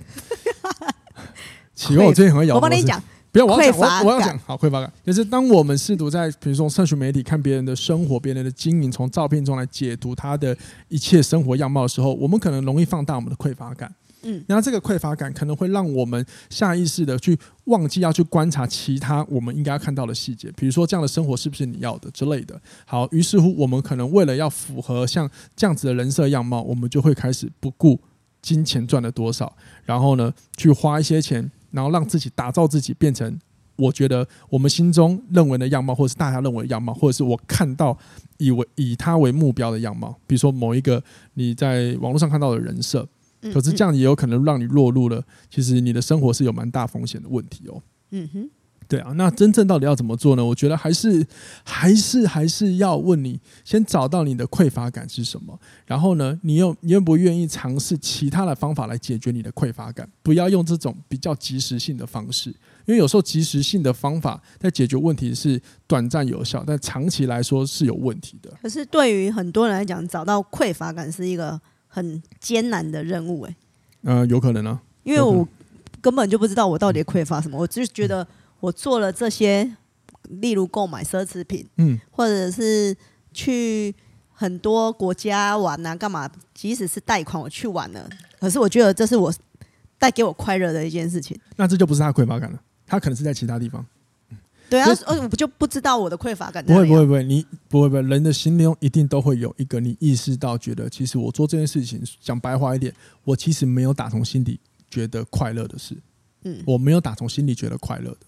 [1.74, 2.54] 奇怪我最近很会咬。
[2.54, 4.38] 我帮你讲，不要，我要讲，我我要讲。
[4.46, 10.56] 好，匮乏感就是当我们试图在比如说社群媒体看别人的生活、别人的经营，从照片中来解读他的
[10.88, 13.92] 一切生活样貌的时候，我们可能容易放大我们的匮乏感。
[14.24, 22.60] 嗯，然后这个匮乏感可能会让我们下意识的去忘记要去观察其他我们应该要看到的细节，比如说这样的生活是不是你要的之类的。
[22.86, 28.00] 好，于是乎我们可能为了要符合像这样子的人设样貌，我们就会开始不顾
[28.40, 33.38] 金钱赚了多少，然后呢去花一些钱，然后让自己打造自己变成
[33.76, 37.96] 我觉得我们心中认为的样貌，或者是大家认为的样貌，或者是我看到
[38.38, 41.02] 以为以他为目标的样貌，比如说某一个
[41.34, 43.06] 你在网络上看到的人设。
[43.52, 47.82] 可是这样也有可能让你落入了，其实你的生活是有蛮大风险的问题哦。
[48.10, 48.50] 嗯哼，
[48.86, 50.44] 对啊，那真正到底要怎么做呢？
[50.44, 51.26] 我觉得还是
[51.64, 60.08] 还是还是要问你，先找到你的匮乏感是什么，然后呢，你又你愿不愿意尝试其他的方法来解决你的匮乏感？
[60.22, 62.50] 不要用这种比较即时性的方式，
[62.86, 68.52] 因为有时候即时性的方法在解决问题是短暂有效，但长期来说是有问题的。
[68.62, 71.60] 可是对于很多人来讲，找到匮乏感是一个。
[71.94, 73.56] 很艰难的任务，哎，
[74.02, 75.46] 呃，有可能啊，因为我
[76.00, 77.56] 根本就不知道我到底匮乏什么。
[77.56, 78.26] 我就觉得
[78.58, 79.76] 我做了这些，
[80.24, 82.96] 例如购买奢侈品，嗯，或者是
[83.32, 83.94] 去
[84.32, 86.28] 很多国家玩啊，干嘛？
[86.52, 89.32] 即使是贷款我去玩了，可是我觉得这是我
[89.96, 91.38] 带给我快乐的一件事情。
[91.54, 93.86] 那这就不是他匮乏感了，他可能是在其他地方。
[94.70, 96.64] 对啊，而我就不知道我的匮乏感。
[96.64, 102.92] 不会不会不会，你不会不会，人的心中一定都会有一个你意识到，觉得其实我做这件事情，讲白话一点，
[103.24, 104.58] 我其实没有打从心底
[104.90, 105.94] 觉得快乐的事。
[106.42, 108.18] 嗯，我没有打从心里觉得快乐的，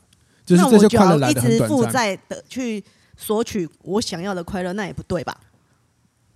[0.44, 1.68] 就是这些快乐来的很短暂。
[1.68, 2.82] 负债的去
[3.16, 5.36] 索取我想要的快乐，那也不对吧？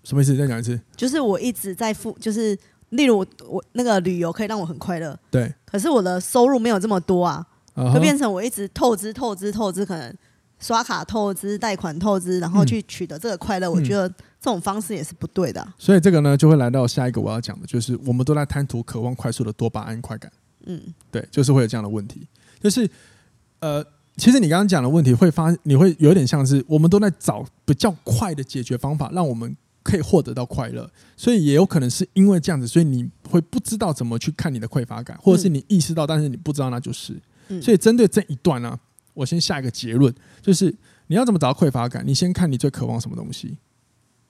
[0.02, 0.34] 什么意思？
[0.36, 0.80] 再讲一次。
[0.96, 2.58] 就是我一直在付，就是
[2.88, 5.52] 例如我，我那个旅游可以让我很快乐，对。
[5.66, 7.46] 可是我的收入没有这么多啊。
[7.92, 10.12] 会变成我一直透支、透支、透支，可能
[10.58, 13.68] 刷卡透支、贷款透支，然后去取得这个快乐。
[13.68, 15.74] 嗯、我觉得这种方式也是不对的、啊。
[15.78, 20.30] 所以这个呢，就会来到下一个我要讲的，就是我们都在贪图、渴望快速的多巴胺快感。
[20.66, 20.78] 嗯，
[21.10, 22.26] 对，就是会有这样的问题。
[22.60, 22.86] 就是
[23.60, 23.82] 呃，
[24.18, 30.90] 其实你刚刚讲的问题会发，你会有点像是我们都在找比较快的解决方法，让我们可以获得到快乐。
[31.16, 37.18] 所以也有可能是因为这样子，所以你会不知道怎么去看你的匮乏感，或者是你意识到，但是你不知道，那就是。
[37.62, 38.78] 所以针对这一段呢、啊，
[39.14, 40.74] 我先下一个结论，就是
[41.06, 42.06] 你要怎么找到匮乏感？
[42.06, 43.56] 你先看你最渴望什么东西。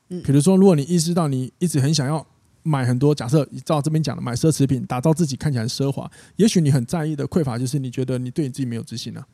[0.08, 2.24] 嗯，比如说，如果你意识到你一直很想要
[2.62, 9.26] 买很多，假设照这边讲的买奢侈品，打造自己看起来奢华，也许你很在意的匮乏就是你觉得你对你自己没有自信啊。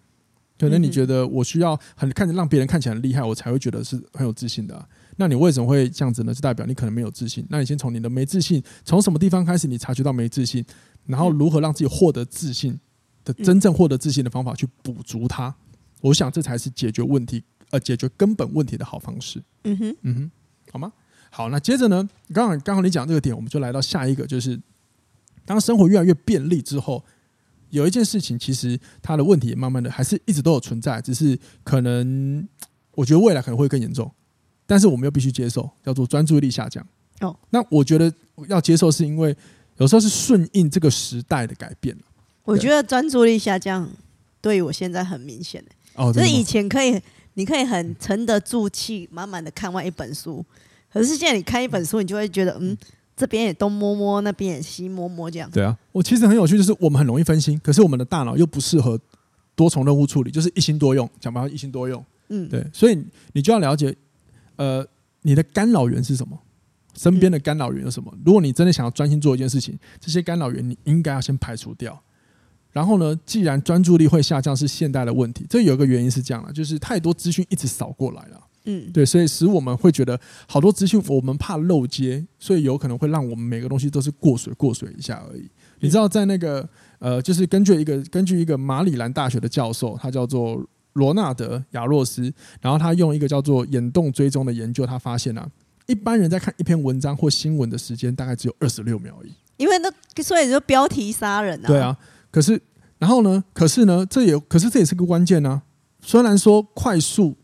[0.58, 4.88] 可能你觉得我需要很看着让别人看起来很厉害，我才会觉得是很有自信的、啊。
[5.16, 6.32] 那你为什么会这样子呢？
[6.32, 7.46] 就代表你可能没有自信。
[7.50, 10.64] 那你先从你的没自信，从什么地方开始你察觉到没自信，
[11.04, 12.78] 然后如何让自己获得自信？
[13.26, 15.52] 的真正获得自信的方法去补足它，
[16.00, 19.42] 我想这才是解决问题呃解决根本问题的好方式。
[19.64, 20.30] 嗯哼，嗯哼，
[20.70, 20.92] 好吗？
[21.30, 24.58] 好，那接着呢，刚好刚好你讲这个点，我们就来到下一个，就是
[25.44, 27.04] 当生活越来越便利之后，
[27.70, 32.48] 有一件事情其实它的问题也慢慢的还是一直都有存在，只是可能
[32.92, 34.10] 我觉得未来可能会更严重，
[34.66, 36.86] 但是我们又必须接受，叫做专注力下降。
[37.20, 38.12] 哦，那我觉得
[38.48, 39.36] 要接受是因为
[39.78, 41.96] 有时候是顺应这个时代的改变。
[42.46, 43.86] 我觉得专注力下降，
[44.40, 45.62] 对于我现在很明显
[46.14, 46.98] 就是以前可以，
[47.34, 50.44] 你可以很沉得住气，满满的看完一本书。
[50.90, 52.76] 可是现在你看一本书，你就会觉得，嗯，
[53.16, 55.50] 这边也东摸摸，那边也西摸摸，这样。
[55.50, 58.98] 对啊，我其实很有趣，就是我们很容易分心，可是我们的大脑又不适合
[59.54, 62.02] 多重任务处理，就是一心多用，讲白话一心多用。
[62.28, 63.94] 嗯，对，所以你就要了解，
[64.56, 64.86] 呃，
[65.22, 66.38] 你的干扰源是什么？
[66.94, 68.12] 身边的干扰源有什么？
[68.24, 72.02] 如果你真的想要专心做一件事情，这些干扰源你应该要先排除掉。
[72.76, 85.48] 然后呢，既然专注力会下降是现代的问题，这有一个原因是这样的，就是太多资讯一直扫过来了，嗯，对，所以使我们会觉得好多资讯我们怕漏接，所以有可能会让我们每个东西都是过水过水一下而已。
[85.80, 90.62] 你知道，在那个呃，就是根据一个根据一个马里兰大学的教授，他叫做
[90.92, 95.48] 罗纳德亚洛斯，然后他用一个叫做眼动追踪的研究，他发现啊，
[95.86, 99.90] 一般人在看一篇文章或新闻的时间大概只有二十六秒而已，因为那
[100.22, 101.96] 所以就标题杀人啊，对啊。
[102.30, 102.60] 可是，
[102.98, 103.42] 然后呢？
[103.52, 104.04] 可是呢？
[104.06, 105.62] 这也可是这也是个关键呢、啊。
[106.00, 107.36] 虽然说快速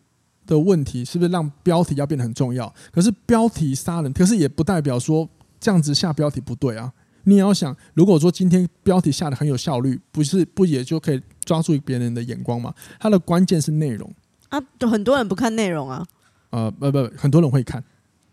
[0.47, 2.73] 的问题是不是让标题要变得很重要？
[2.93, 6.93] 可是标题杀人，可是也不代表说这样子下标题不对啊。
[7.25, 12.75] 你也要想，如果说今天标题下的很有效率，不是不也就可以抓住别人的眼光吗？
[12.99, 14.13] 它的关键是内容
[14.49, 16.05] 啊，很多人不看内容啊。
[16.51, 17.83] 呃，不不，很多人会看。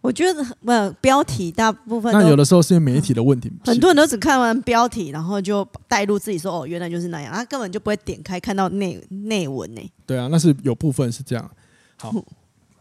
[0.01, 3.51] 我觉得呃标题大部分，那有的时候是因为媒体的问题。
[3.65, 9.81] 很多人都只看完标题，然后就带入自己说：“哦，原来就是那样。”他根本就不会点开看到内内文呢。
[10.05, 11.51] 对啊，那是有部分是这样。
[11.97, 12.13] 好，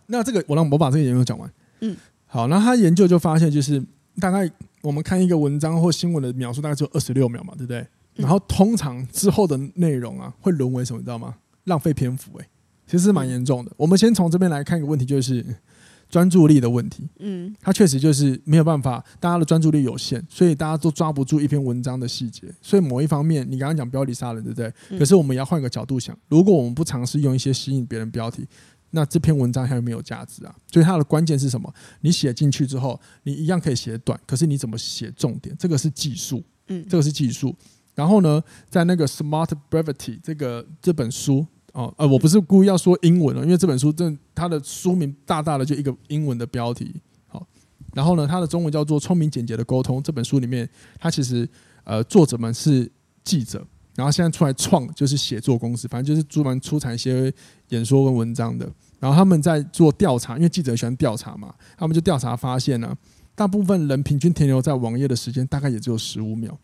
[0.06, 1.52] 那这个我让我把这个研究讲完。
[1.80, 3.84] 嗯，好，那他研究就发现，就是
[4.20, 4.48] 大概
[4.80, 7.84] 我们看一个文章或新闻的描述，大概只有二十六秒嘛，对不对？
[8.14, 11.00] 然后通常之后的内容啊，会沦为什么？
[11.00, 11.34] 你知道吗？
[11.64, 12.38] 浪费篇幅。
[12.38, 12.48] 哎，
[12.86, 13.72] 其实是蛮严重的。
[13.76, 15.44] 我们先从这边来看一个问题，就是。
[16.08, 22.52] 专注力的问题，嗯，它确实就是没有办法，大家的专注力有限，所以大家都抓不住一篇文章的细节。
[22.62, 24.98] 所以某一方面，你刚刚讲标题杀人，对不对？
[24.98, 28.46] 可是我们也要换个角度想，如果我们不尝试用一些吸引别人标题，
[28.92, 30.56] 那这篇文章还有没有价值啊？
[30.72, 31.70] 所以它的关键是什么？
[32.00, 35.54] 你写进去之后，你一样可以写短，可是你怎么写重点？
[35.58, 37.54] 这个是技术，嗯，这个是技术。
[37.94, 41.46] 然后呢，在那个 Smart Brevity 这个这本书。
[41.78, 46.92] 哦，呃，我不是故意要说英文了，因为这本书真它的书名大大的就一个英文的标题，
[47.28, 47.46] 好，
[47.94, 49.98] 然后呢，它的中文叫做《聪明简洁的沟通》。
[50.02, 51.48] 这本书里面，它其实
[51.84, 52.90] 呃作者们是
[53.22, 53.64] 记者，
[53.94, 57.32] 然后现在出来创就是写作公司，反正就是专门出产一些
[57.68, 58.68] 演说跟文章的。
[58.98, 62.92] 然后他们在做调查，因为记者喜欢调查嘛，他们就调查发现呢，
[63.36, 66.58] 大部分人平均停留在网页的时间大概也只有十五秒。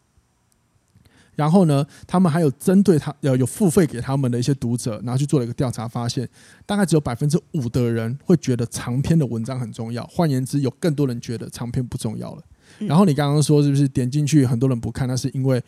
[1.36, 6.28] 然后呢，他们还有针对他呃有付费给他们的一些读者，然后去做了一个调查，发现
[6.64, 10.06] 大概只有百分之五的人会觉得长篇的文章很重要。
[10.06, 12.42] 换言之，有更多人觉得长篇不重要了。
[12.78, 15.06] 然后你刚刚说是不是点进去很多人不看？
[15.06, 15.62] 那是因为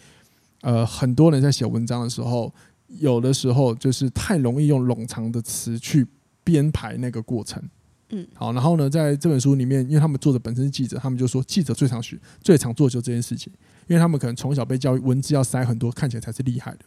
[0.62, 2.52] 呃，很多人在写文章的时候，
[2.88, 6.06] 有的时候就是太容易用冗长的词去
[6.42, 7.62] 编排那个过程。
[8.10, 13.52] 嗯，好，然后呢，在这本书里面，因为他们作者本身是记者，他们就说记者最常学、最常做就这件事情。
[13.86, 16.78] 因为他们可能从小被教育文字要塞很多，看起来才是厉害的。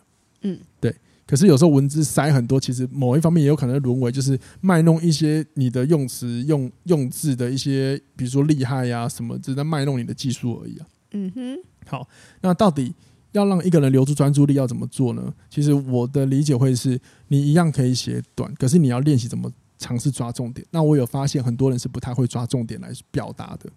[0.41, 0.95] 嗯，对。
[1.25, 10.87] 可是有时候文字塞很多，其实某一方面也有可能沦为就是卖弄一些你的用词用用字的一些，比如说厉害呀、啊、什么，只在卖弄你的技术而已啊。
[11.11, 11.57] 嗯哼。
[11.85, 12.07] 好，
[12.41, 12.95] 那到底
[13.31, 15.31] 要让一个人留住专注力要怎么做呢？
[15.51, 20.65] 其实我的理解会是，你一样可以写短，可是你要练习怎么尝试抓重点。
[20.71, 23.69] 那我有发现很多人是不太会抓重点来表达的。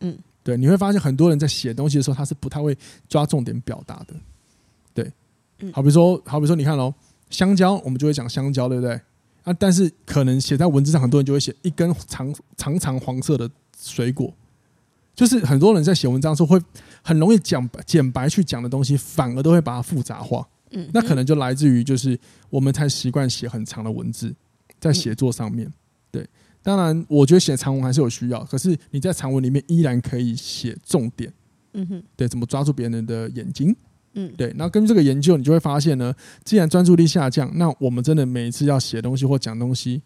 [0.00, 0.18] 嗯。
[0.42, 2.76] 对，你会发现很多人在写东西的时候，他是不太会
[3.08, 4.14] 抓重点表达的。
[4.94, 5.12] 对，
[5.72, 6.94] 好比说，好比说，你看喽，
[7.28, 8.98] 香蕉，我们就会讲香蕉，对不对？
[9.44, 14.32] 啊，但是可能写在文字上，很多人就会写一根长长长黄色的水果，
[15.14, 16.60] 就是很多人在写文章的时候会
[17.02, 20.48] 很容易讲简白去讲的东西，反而都会把它复杂化。
[20.70, 22.18] 嗯，那可能就来自于就是
[22.50, 24.34] 我们太习惯写很长的文字
[24.80, 25.70] 在写作上面。
[26.10, 26.26] 对。
[26.68, 28.44] 当然，我觉得写长文还是有需要。
[28.44, 31.32] 可是你在长文里面依然可以写重点，
[31.72, 33.74] 嗯哼，对，怎么抓住别人的眼睛，
[34.12, 34.52] 嗯，对。
[34.54, 40.02] 那根据这个研究，你就会发现呢，既然专注力下降，那我们真的每一次要写东西或讲东西，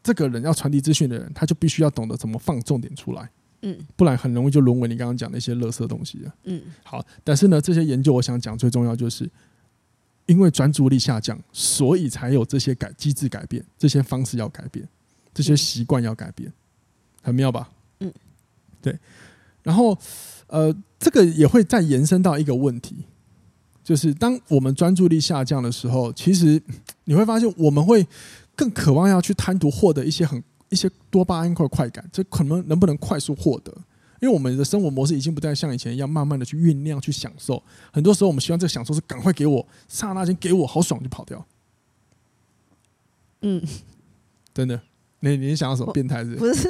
[0.00, 3.28] 这个人要传递资讯的人，他就必须要懂得怎么放重点出来，
[3.62, 6.62] 嗯，不然很容易就沦为你刚刚讲的一些垃圾东西了，嗯。
[6.84, 9.28] 好，但是呢，这些研究我想讲最重要就是，
[10.26, 14.88] 因为专注力下降，所以才有这些改机制改变，这些方式要改变。
[15.38, 16.52] 这些习惯要改变，
[17.22, 17.70] 很妙吧？
[18.00, 18.12] 嗯，
[18.82, 18.98] 对。
[19.62, 19.96] 然后，
[20.48, 23.04] 呃，这个也会再延伸到一个问题，
[23.84, 26.60] 就是当我们专注力下降的时候，其实
[27.04, 28.04] 你会发现我们会
[28.56, 33.72] 更渴望要去贪图获得一些很一些多巴胺快快感，这可能能不能快速获得？
[34.20, 37.62] 因为我们的生活模式已经不再像以前一样慢慢的去酝酿、去享受。
[37.92, 41.46] 很多时候，我们希望这个享受是赶快给我，刹那间给我，好爽就跑掉。
[43.42, 43.62] 嗯，
[44.52, 44.80] 真的。
[45.20, 46.24] 你你想要什么变态？
[46.24, 46.68] 是不是？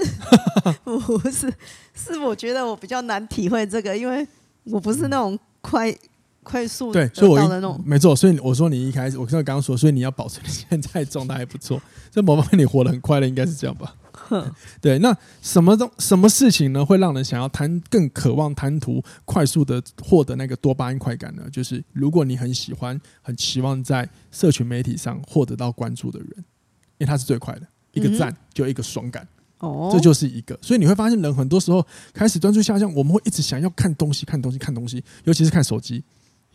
[0.84, 1.52] 不是，
[1.94, 4.26] 是我觉得我比较难体会这个，因为
[4.64, 5.94] 我不是那种快
[6.42, 8.16] 快速对，所以我的那种没错。
[8.16, 11.80] 所以我说你一开始，我刚刚说，所以你要保持你现在状态还不错，
[12.10, 13.94] 在某方面你活得很快乐，应该是这样吧？
[14.80, 14.98] 对。
[14.98, 21.42] 那什么东什么事情呢，会让人想要贪更渴望贪图快速的获得那个多巴胺快感呢？
[21.52, 27.62] 就是如果你很喜欢、很期望在社群媒体上获得到关注的人，因为他是最快的。
[27.98, 29.26] 一个赞就一个爽感，
[29.58, 30.58] 哦，这就是一个。
[30.62, 36.02] 所以你会发现，人很多时候开始专注下降，我们会一直想要看东西、看东西、看东西，尤其是看手机。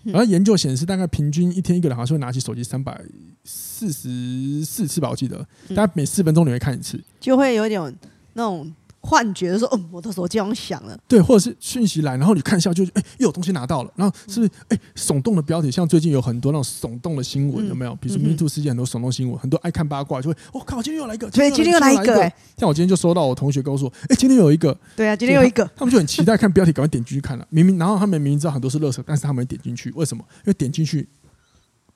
[0.03, 2.99] 然后研究显示，大概平均一天一个人好像会拿起手机三百
[3.43, 7.95] 四十四次吧，我记得，大概每四分钟你会看一次，就会有点
[8.34, 8.73] 那种。
[9.06, 17.94] 幻觉的说，嗯，我的手机好像响了，对，或者是讯息来，然后你看一下，就哎、欸，又有东西拿到了，然后是不是哎，耸动的标题，像最近有很多那种耸动的新闻，有没有？
[17.96, 30.24] 比如说 Me Too 事件，很多耸动新闻，很多爱看八卦，就会，我、哦、靠，今天又来一个，对，今天又来一个，哎，像我今天就收到我同学告诉我说，哎，今天有一个，对啊，今天有一个，他们就很期待看标题，赶快点进去看了，明明，然后他们明明知道很多是垃圾，但是他们点进去，为什么？
[30.38, 31.06] 因为点进去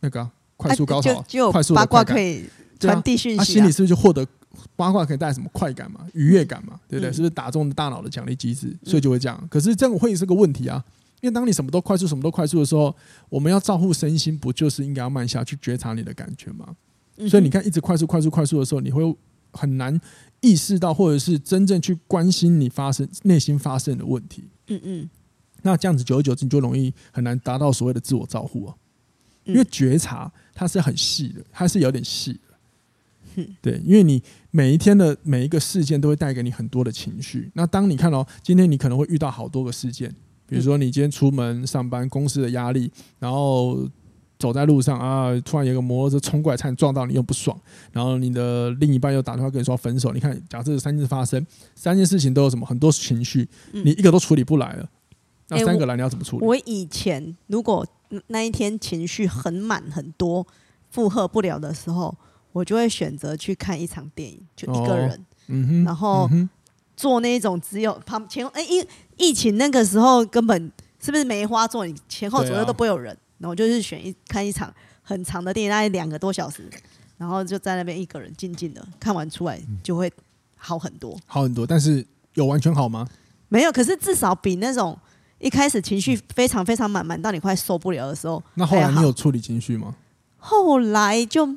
[0.01, 2.43] 那个、啊、快速高潮，快速八卦可以
[2.77, 4.27] 传递讯息、啊，他、啊、心里是不是就获得？
[4.75, 6.07] 八卦可以带来什么快感嘛？
[6.13, 6.79] 愉悦感嘛？
[6.87, 7.11] 对不对？
[7.11, 8.75] 是不是打中大脑的奖励机制？
[8.83, 9.47] 所以就会这样。
[9.49, 10.83] 可是这样会是个问题啊！
[11.21, 12.95] 因为当你什么都快速、什么都快速的时候，
[13.29, 16.75] 我们要照顾身心，不就是应该要慢下去觉察你的感觉吗？
[17.27, 19.01] 所以你看，一直快速、快速、快速的时候，你会
[19.51, 19.99] 很难
[20.41, 24.43] 意识到，或者是真正去关心你发生内心发生的问题。
[24.67, 25.09] 嗯嗯。
[25.63, 28.75] 那这样子久而久之，你就容易很难达到所谓的自我照顾啊。
[29.43, 33.45] 因为觉察它是很细的，它是有点细的。
[33.61, 34.21] 对，因为你
[34.57, 37.51] 每一天的每一个事件都会带给你很多的情绪。
[37.53, 40.09] 那当你看到今天你可能会遇到好多个事件，
[40.47, 43.87] 比如说你今天出门上班，公司的压力，然后
[44.39, 47.55] 走在路上啊，突然有个摩托车冲过来，差点撞到你，又不爽。
[47.91, 50.11] 然后你的另一半又打电话跟你说分手。
[50.11, 52.65] 你看，假设三件事发生，三件事情都有什么？
[52.65, 54.89] 很多情绪，你一个都处理不来了。
[55.49, 56.43] 那三个来你要怎么处理？
[56.43, 57.85] 我以前如果
[58.25, 60.47] 那一天情绪很满很多，
[60.89, 62.17] 负荷不了的时候。
[62.57, 66.27] 我就会选择去看一场电影，就一个人，哦嗯、然后
[66.95, 68.83] 做那种只有旁前哎，疫
[69.15, 71.85] 疫情那个时候根本是不是梅花座？
[71.85, 74.73] 你前后左右都不会有人，啊、然后就是选一看一场
[75.03, 76.67] 很长的电影，大概两个多小时，
[77.17, 80.11] 然后就在那边一个人静静的看完出来就会
[80.55, 81.67] 好很多，好很多。
[81.67, 82.03] 但是
[82.33, 83.07] 有完全好吗？
[83.49, 84.97] 没有，可是至少比那种
[85.37, 89.95] 一开始情绪非常非常满满到你快受不了的时候，那后来你有处理情绪吗？
[90.37, 91.47] 后来就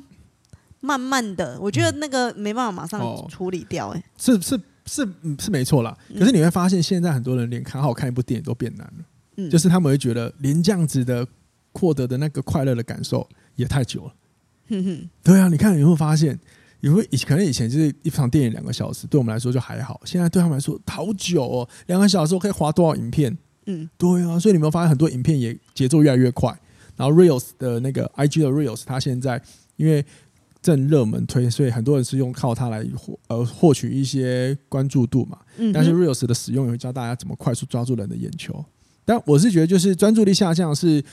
[0.81, 3.97] 慢慢的，我觉得那个没办法马上处理掉、欸。
[3.97, 5.07] 哎、哦，是是是
[5.39, 5.97] 是没错啦。
[6.19, 9.05] 可是你会发现，现在很多人连看好看一部电影都变难了。
[9.37, 11.25] 嗯，就是他们会觉得，连这样子的
[11.71, 13.25] 获得的那个快乐的感受
[13.55, 14.13] 也太久了。
[14.67, 16.37] 哼哼，对啊，你看你有没有发现？
[16.83, 20.01] 你会以可能以前就是一场电影两个小时，对我们来说就还好。
[20.03, 23.37] 现在对他们来说好久哦，两个小时我可以划多少影片？
[23.67, 26.49] 嗯，对啊，所以你有没有发现很多影片也节奏越来越快？
[26.95, 29.39] 然后 Reels 的那个 IG 的 Reels，它现在
[29.75, 30.03] 因为
[30.61, 35.37] 正热门推，所以很多人是用靠它来获呃获取一些关注度嘛。
[35.57, 38.63] 嗯，但是 Reels 的使用也会教大家怎么快速抓住人的眼球。
[39.03, 41.03] 但我是觉得，就是专注力下降是。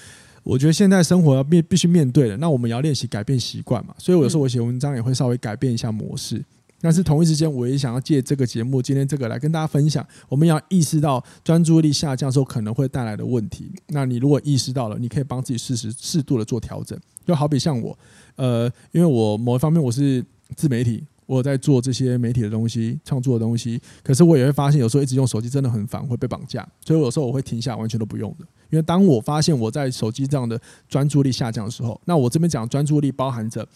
[0.44, 3.94] 我觉得现在生活要面必须面对的，那我们也要练习改变习惯嘛。
[3.98, 6.42] 所以有时候我写文章也会稍微改变一下模式。
[6.80, 13.70] 但是同一时间，我也想要借这个节目，今天这个来跟大家分享，我们要意识到专注力下降时候可能会带来的问题。
[13.88, 16.98] 那你如果意识到了，你可以帮自己适时适度的做调整。
[17.26, 17.98] 就好比像我，
[18.36, 20.24] 呃，因为我某一方面我是
[20.56, 21.04] 自媒体。
[21.26, 26.66] 我在做这些媒体的东西，创作的东西，可是我也会发现，有时候一直用手机真的很烦，会被绑架。
[26.82, 28.46] 所以有时候我会停下，完全都不用的。
[28.70, 30.58] 因为当我发现我在手机这样的
[30.88, 33.68] 专注力下降的时候，那我这边讲专注力包含着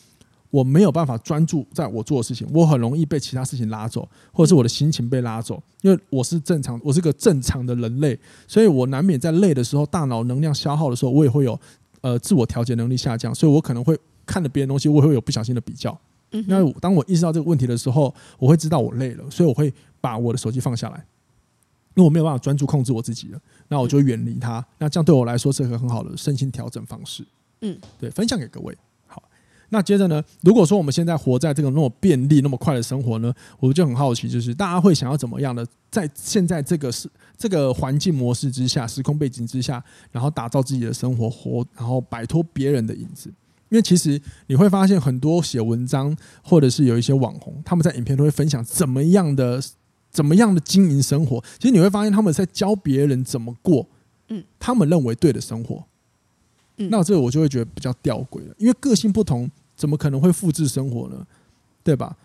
[0.52, 5.60] 我没有办法专注在我做的事情，我很容易被其他事情拉走，或者是我的心情被拉走。
[5.80, 11.58] 因为我是正常，我是个正常的人类，所以我难免在累的时候，大脑能量消耗的时候，我也会有
[12.02, 15.98] 呃自我调节能力下降，所以我可能会看着别人东西，我也会有不小心的比较。
[16.46, 19.72] 那当我意识到这个问题的时候，我会知道我累了，所以我会
[20.02, 20.96] 把我的手机放下来，
[21.94, 23.40] 因为我没有办法专注控制我自己了。
[23.68, 24.62] 那我就远离它。
[24.78, 27.26] 那这样对我来说是一个很好的身心调整方式。
[27.62, 28.76] 嗯，对，分享给各位。
[29.72, 43.32] 好，那接着呢，如果说我们现在活在这个那么便利、那么快的生活呢，我就很好奇，就是大家会想要怎么样的，在现在这个是这个环境模式之下、时空背景之下，然后打造自己的生活，活，然后摆脱别人的影子。
[43.70, 46.14] 因为其实你会发现很多写文章
[46.44, 49.58] 或者是有一些网红，他们在影片都会分享怎么样的
[50.10, 51.42] 怎么样的经营生活。
[51.58, 53.88] 其实你会发现他们在教别人怎么过，
[54.28, 55.82] 嗯，他们认为对的生活。
[56.76, 61.26] 嗯，那这个我就会觉得比较吊诡了，因为个性不同，怎么可能会复制生活呢？
[61.82, 62.16] 对吧？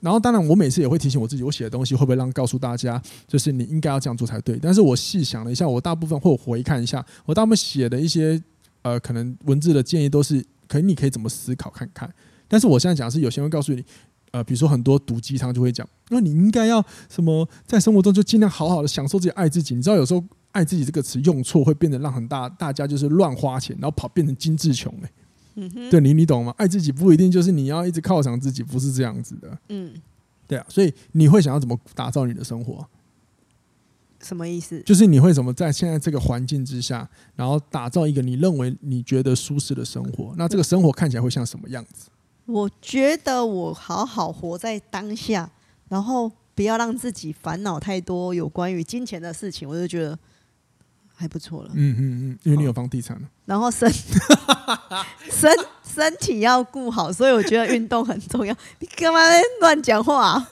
[0.00, 4.58] 然后当然，我每次也会提醒我自己，我写的东西会不会让告诉大家，就是你应该要这样做才对。
[4.60, 8.42] 但是我细想了一下，我大部分或回看一下，我大部分写的一些
[8.82, 10.44] 呃，可能文字的建议都是。
[10.66, 12.10] 可以，你可以怎么思考看看？
[12.48, 13.84] 但是我现在讲是，有些人会告诉你，
[14.30, 19.74] 呃，比如说很多毒鸡汤就会讲，那你应该要什么，在生活中就尽量好好的享受自己，爱自己。
[19.74, 24.92] 你知道，有时候“爱自己”这个词用错，会变得让很大大家就是乱花钱，然后跑变成精致穷。
[25.02, 25.12] 哎，
[25.56, 26.54] 嗯哼，对你你懂吗？
[26.58, 29.58] 爱自己不一定就是你要一直犒赏自己，不是这样子的。
[29.68, 29.92] 嗯，
[30.46, 32.86] 对啊，所以你会想要怎么打造你的生活？
[34.20, 34.80] 什么意思？
[34.82, 40.34] 就是你会怎么在现在这个环境之下，然后打造一个你认为你觉得舒适的生活？
[40.38, 42.08] 那这个生活看起来会像什么样子？
[42.46, 45.50] 我觉得我好好活在当下，
[45.88, 50.18] 然后不要让自己烦恼太多有关于金钱的事情，我就觉得
[51.24, 51.70] 还不错了。
[51.72, 53.90] 嗯嗯嗯，因为你有房地产了，然后身
[55.30, 55.50] 身
[55.82, 58.54] 身体要顾好，所以我觉得运动很重要。
[58.78, 59.18] 你干嘛
[59.60, 60.48] 乱讲话啊？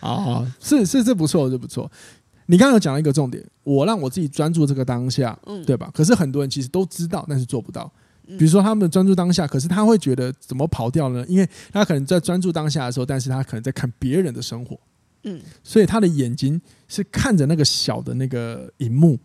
[0.00, 1.90] 啊，是是是不错，是不错。
[2.46, 5.90] 你刚刚有讲了一个重点，我让我自己专注这个当下，嗯，对吧？
[5.94, 7.90] 可是很多人其实都知道，但是做不到。
[8.38, 11.24] 比如说，他们专注当下，可是他会觉得怎么跑掉呢？
[11.26, 14.78] 因为他可能在专注当下的时候，但是他可能在看别人的生活，
[15.24, 19.18] 嗯，所以他的眼睛是看着那个小的那个荧幕，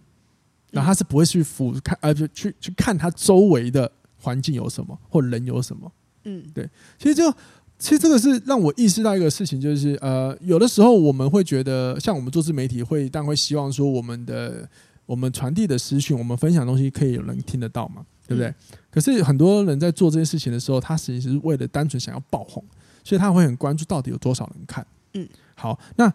[0.72, 5.92] 然后他是不会去俯看，呃，去去去看他周围的环境有什么，或人有什么，
[6.24, 6.70] 嗯，对。
[6.98, 7.34] 其实就。
[7.80, 14.68] 其实这个是让我意识到一个事情，就是呃，有的时候我们会觉得，像我们做自媒体会，但会希望说我们的
[15.06, 18.52] 我们传递的资讯，我们分享的东西可以有人听得到嘛，对不对？
[18.90, 22.66] 可是很多人在做这件事情的时候，他其实际是为了单纯想要爆红，
[23.04, 24.84] 所以他会很关注到底有多少人看。
[25.14, 26.10] 嗯，好，那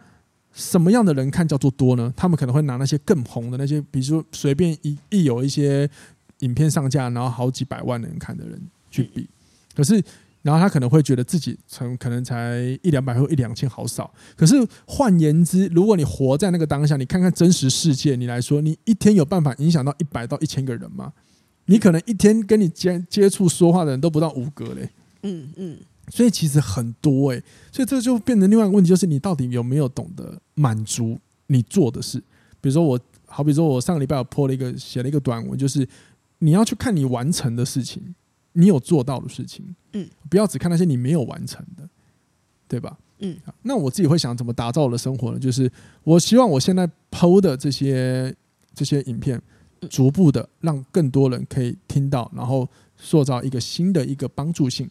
[0.53, 2.11] 什么样的人看叫做多呢？
[2.17, 5.87] 他们可能会拿那些更红的那些，比如说随便一一有一些
[6.39, 8.59] 影片上架，然后好几百万人看的人
[8.91, 9.29] 去比，
[9.75, 10.03] 可是。
[10.45, 14.57] 然后他可能会觉得自己从可能才一两百或一两千好少，可是
[14.89, 21.13] 换言之，如果你活在那个当下，你看看真实世界，你来说，你一天有办法影响到一百到一千个人吗？
[21.67, 24.91] 你可能一天跟你接接触说话的人都不到五个嘞。
[25.23, 25.79] 嗯嗯，
[26.09, 32.19] 所以其实很多哎，所以这就变成另外一个问题，就是你到底有没有懂得满足你做的事？
[32.61, 35.87] 比如说我，好比说我上个礼拜我 po 了一个写了一个短文，就是
[36.39, 38.15] 你要去看你完成的事情。
[38.55, 41.89] 你有做到的事情，嗯，不要只看那些你没有完成的，
[42.69, 42.99] 对吧？
[43.21, 45.39] 嗯，那我自己会想怎么打造我的生活呢？
[45.39, 45.73] 就是
[46.05, 48.37] 我希望我现在 PO 的这些
[48.75, 49.41] 这些影片，
[49.89, 54.87] 逐步的让更多人可以听到，然后塑造一个新的一个帮助性。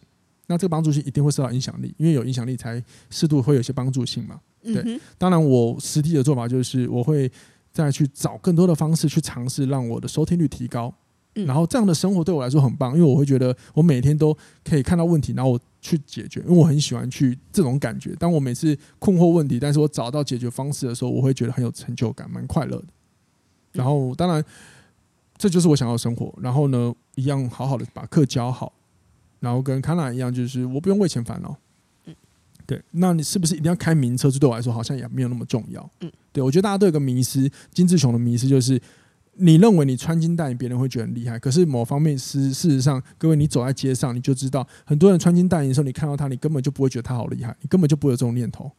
[0.46, 4.40] 那这个帮助性一定会受到影响力，因为有影响力才适度会有些帮助性嘛。
[4.62, 7.30] 对，当然我实际的做法就是我会
[7.72, 10.92] 再去找更多的方式去尝试让我的收听率提高。
[11.34, 18.14] 然后这样的生活对我来说很棒，因为我会觉得我每天都可以看到问题，然后我去解决，因为我很喜欢去这种感觉。
[18.16, 22.84] 当我每次困惑问题，但是我找到解决方式的时候，我会觉得很有成就感，蛮快乐的。
[23.72, 24.44] 然后当然
[25.38, 26.30] 这就是我想要的生活。
[26.38, 28.70] 然后呢，一样好好的把课教好，
[29.42, 31.54] 然后跟康娜一样，就是我不用为钱烦恼。
[32.64, 34.30] 对，那你是不是一定要开名车？
[34.30, 35.90] 这对我来说好像也没有那么重要。
[36.32, 38.80] 对，我觉得大家都有个迷失，金志雄的迷失就是。
[39.36, 41.38] 你认为你穿金戴银，别人会觉得很厉害。
[41.38, 48.70] 可是某方面，是事实上，各位，你走在街上，你就知道，很多人穿金戴银的时候，你看到他，你根本就不会觉得他好厉害，你根本就不会有这种念头。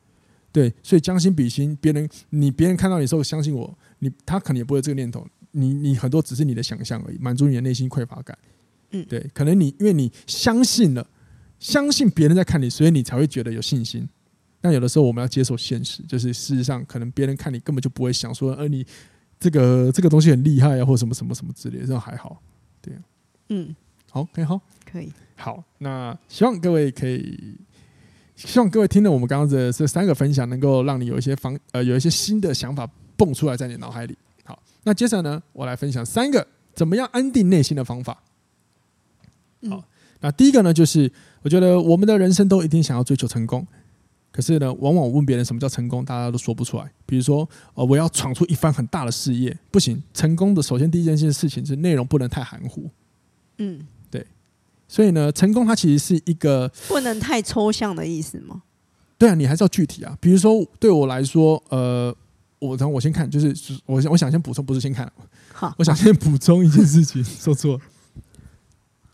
[0.51, 5.25] 对，所以将心比心，别人你别人看到你的时候，相信我，你他可能也不会有这个念头。
[5.53, 8.37] 你你很多只是你的想象而已，满足你的内心匮乏感。
[8.93, 11.05] 嗯，对，可能你因为你相信了，
[11.59, 14.07] 相信别人在看你，所以你才会觉得有信心。
[14.61, 18.85] 但有的时候，我们要接受现实，就是事实上，可能别人看你根本就不会想说，而你。
[19.39, 22.41] 这个这个东西很厉害啊，或什么什么什么之类的，这还好，
[22.81, 22.93] 对，
[23.49, 23.75] 嗯，
[24.09, 24.57] 好，可以好，
[24.89, 27.57] 可以，好，那希望各位可以，
[28.37, 34.17] 希望各位听了我们刚刚的这三个分享，能够让你有一些方呃有一些新的想法蹦出来在你脑海里。
[34.45, 38.23] 好，那接着呢，我来分享三个怎么样安定内心的方法。
[39.69, 39.83] 好，
[40.21, 41.11] 那第一个呢，就是
[41.41, 43.65] 我觉得我们的人生都一定想要追求成功。
[44.31, 46.91] 可是呢，往往我问别人什么叫成功，大家都说不出来。
[47.05, 50.01] 比如说，呃，我要闯出一番很大的事业，不行。
[50.11, 52.89] 成功的首先第一件事情是内容不能太含糊。
[53.59, 54.25] 嗯，对。
[54.87, 58.63] 所以呢，成功它其实是一个不能太抽象的意思吗？
[59.19, 60.17] 对啊，你还是要具体啊。
[60.19, 62.15] 比如说，对我来说，呃，
[62.57, 63.55] 我等我先看，就是
[63.85, 65.11] 我我想先补充，不是先看。
[65.53, 67.79] 好，我想先补充一件事情，说错了。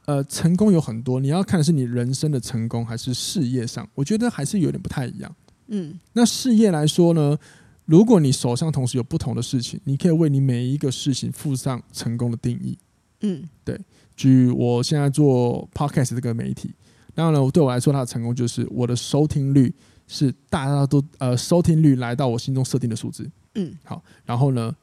[0.09, 3.87] 呃，成功有很多，你要看的是你人生的成功还是事业上？
[3.93, 5.35] 我觉得还是有点不太一样。
[5.67, 7.37] 嗯，那事业来说呢，
[7.85, 12.75] 如果你手上同时有不同的事情，你可以为你每一个事情附上成功的定义。
[13.21, 13.79] 嗯，对。
[14.15, 16.71] 举我现在做 Podcast 这个媒体，
[17.13, 19.71] 当然了，对我来说，它的成功就是我的收听率
[20.07, 23.29] 是大家都呃收听率来到我心中设定的数字。
[23.53, 24.75] 嗯，好，然后呢，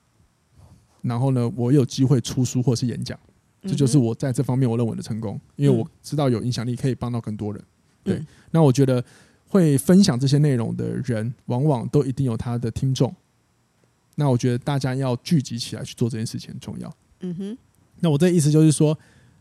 [1.02, 3.18] 然后呢，我有机会出书或是演讲。
[3.66, 7.62] 这就是我在这方面我认为的成功，因为我知道有影响力可以帮到更多人。
[8.02, 9.04] 对，那我觉得
[9.48, 13.14] 会分享这些内容的人，往往都一定有他的听众。
[14.14, 16.96] 那我觉得大家要聚集起来去做这件事情很重要。
[17.20, 17.58] 嗯哼。
[18.00, 18.96] 那我这意思就是说，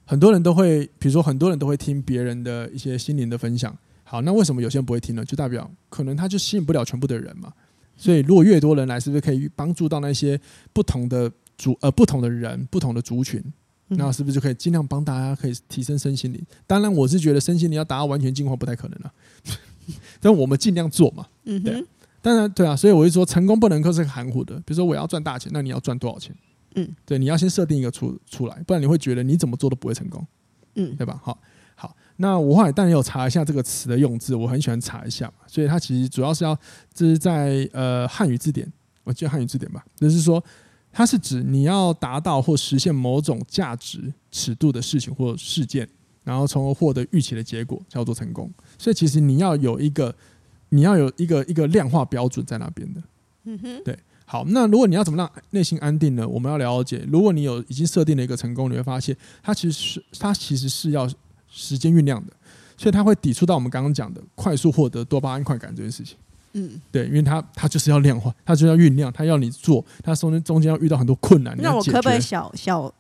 [0.05, 3.77] 很多人都会，比如说很多人都会听别人的一些心灵的分享。
[4.03, 5.23] 好，那为什么有些人不会听呢？
[5.23, 7.51] 就代表可能他就吸引不了全部的人嘛。
[7.97, 10.39] 所以如果越多人来，是不是可以帮助到那些
[10.73, 13.41] 不同的族呃不同的人、不同的族群？
[13.87, 16.43] 那是不是就可以尽量帮大家可以提升身心灵？
[16.65, 19.13] 当然，我是觉得身心灵要达到完全进化不太可能了，
[20.19, 21.27] 但我们尽量做嘛。
[21.43, 21.85] 嗯，对。
[22.21, 24.55] 当然，对啊，所以我就说，成功不能够是含糊的。
[24.65, 26.35] 比如说，我要赚大钱，那你要赚多少钱？
[26.73, 30.25] 嗯，对，你要先设定一个出出来，不然你会觉得你怎么做都不会成功。
[30.73, 31.21] 嗯，对吧？
[31.23, 31.39] 好，
[31.75, 31.95] 好。
[32.17, 35.33] 那我后来当然有查一下这个词的用字，我很喜欢查一下嘛。
[35.45, 36.57] 所以它其实主要是要
[36.91, 38.67] 这是在呃汉语字典，
[39.03, 40.43] 我记得汉语字典吧，就是说。
[40.97, 45.85] 它是指你要达到或实现某种价值尺度的事情或事件，
[46.23, 48.49] 然后从而获得预期的结果，叫做成功。
[48.77, 50.15] 所以其实你要有一个，
[50.69, 53.03] 你要有一个一个量化标准在那边的。
[53.43, 53.99] 嗯哼，对。
[54.25, 56.25] 好，那如果你要怎么让内心安定呢？
[56.25, 61.05] 我们要了解，如果你有已经设定了一个成功，你会发现它其实是它其实是要
[61.49, 62.31] 时间酝酿的，
[62.77, 66.17] 所以它会抵触到我们刚刚讲的快速获得多巴胺快感这件事情。
[66.57, 71.53] 嗯，对，因为他他就是要量化，他就要酝酿，他要你做，他中间中间要遇到很多困难。
[71.59, 72.93] 那我可不可以小小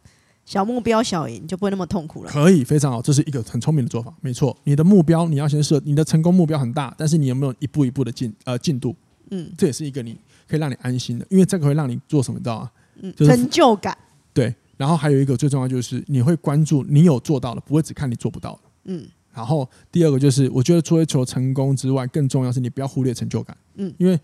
[0.45, 2.29] 小目标小赢，就不会那么痛苦了？
[2.29, 4.55] 可以，非常好，这是一个很聪明的做法，没错。
[4.65, 8.93] 你的目标你要先设，你的成功目标很大，但是你有没有一步一步的进呃进度？
[9.31, 12.37] 嗯，这也是一个你可以让你安心的，因为这个会让你做什么？
[12.39, 12.71] 知道吗？
[13.01, 13.97] 嗯，成就感。
[14.33, 18.59] 对，然后还有一个最重要就是你会关注你有做到的，不会只看你做不到的。
[18.83, 19.07] 嗯。
[19.35, 23.55] 然后第二个就是，我觉得追求成功之外，更重要是你不要忽略成就感。
[23.75, 24.17] 嗯，因为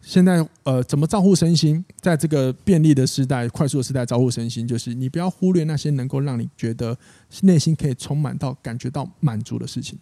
[0.00, 6.96] 现在呃，怎么照顾身心，在这个便利的时代、快速的时代，照顾身心，就是你不要忽略那些能够让你觉得
[7.42, 9.98] 内心可以充满到、感觉到满足的事情。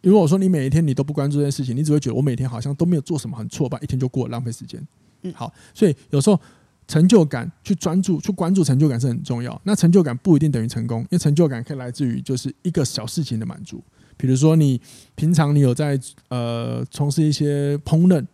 [0.00, 4.80] 如果我说你每一天你都不关注这件事情，你只会觉得我每天好像都没有做什么，很挫败，一天就过了，浪费时间。
[5.22, 6.40] 嗯，好，所以有时候。
[6.86, 9.58] 成就感，去专注、去关注成就感是很重要。
[9.64, 13.82] 那成就感不一定等于成功，因为成就感可以来自于就是一个小事情的满足。
[14.16, 14.80] 比如说你
[15.14, 18.24] 平常你有在呃从事一些烹饪，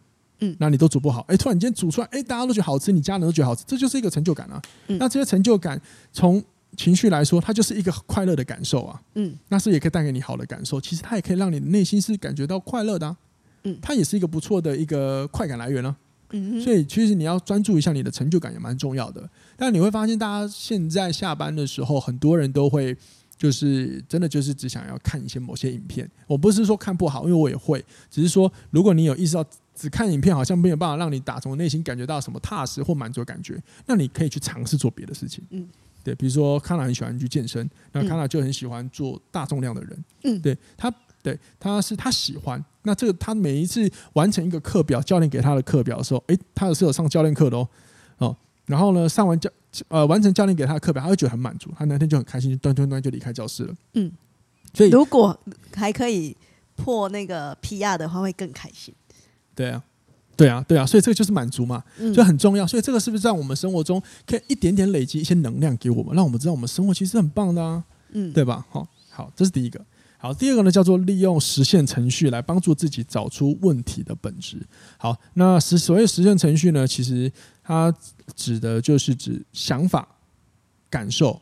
[0.41, 4.61] 嗯，那你都煮不好，哎，突然间煮出来，哎，大家都觉得好吃，你家人都觉得好吃，这就是一个成就感啊。
[4.89, 5.81] 嗯，那这些成就感
[6.13, 6.43] 从
[6.77, 9.01] 情绪来说，它就是一个快乐的感受啊。
[9.15, 13.17] 嗯，那是也可以带给你好的感受，其实它也可以让你的内心是感觉到快乐的啊。
[13.65, 16.10] 嗯，它也是一个不错的一个快感来源呢、啊。
[16.33, 19.29] 嗯，所以其实你要专注一下你的成就感也蛮重要的。
[19.57, 22.97] 但你会发现，大家现在下班的时候，很多人都会
[23.37, 26.11] 就是真的就是只想要看一些某些影片。
[26.27, 35.45] 我不是说看不好，因为我也会，只是说如果你有意识到只看影片好像没有办法让你打从内心感觉到什么踏实或满足的感觉，那你可以去尝试做别的事情。
[35.51, 35.69] 嗯，
[36.05, 40.05] 对，比如说康纳很喜欢去健身，那康纳就很喜欢做大重量的人。
[40.25, 40.93] 嗯，对他。
[41.23, 47.69] 对，他是他喜欢那这个，他每一次完成一个课表，教练给他的课表的时候，诶，他也是有上教练课的哦，
[48.19, 49.51] 哦，然后呢，上完教
[49.89, 53.75] 呃完成教练给他的课表，他会觉得很满足，他那天就很开心，端端端就离开教室了。
[53.95, 54.11] 嗯，
[54.73, 55.39] 所以如果
[55.75, 56.37] 还可以
[56.77, 58.95] 破那个 PR 的话，会更开心。
[59.55, 59.83] 对啊，
[60.35, 62.67] 对啊，对啊，所以这个就是满足嘛，就很重要。
[62.67, 67.85] 所以这个是不是在我们生活中可以一点点累积一些能量给我们，让我们知道我们生活其实很棒的啊？
[68.13, 68.65] 嗯，对吧？
[68.71, 69.79] 好，好，这是第一个。
[70.23, 74.59] 好，第二个呢，叫做利用实现程序来帮助自己找出问题的本质。
[74.99, 77.91] 好，那实所谓实现程序呢，其实它
[78.37, 80.07] 指的就是指想法、
[80.91, 81.41] 感受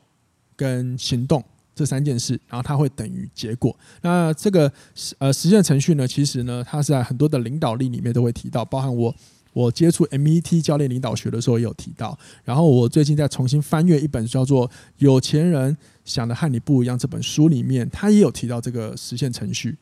[0.54, 1.42] 跟行动
[1.74, 3.76] 这三件事，然后它会等于结果。
[4.00, 4.72] 那这个
[5.18, 9.12] 呃实现程序呢，其实呢，它是在很多的领导力里面都会提到，包含我。
[9.58, 19.76] 我接触 MET 教练领导学的时候也有提到，然后我最近在重新翻阅一本叫做《有钱人想的和你不一样》这本书里面，他也有提到这个实现程序。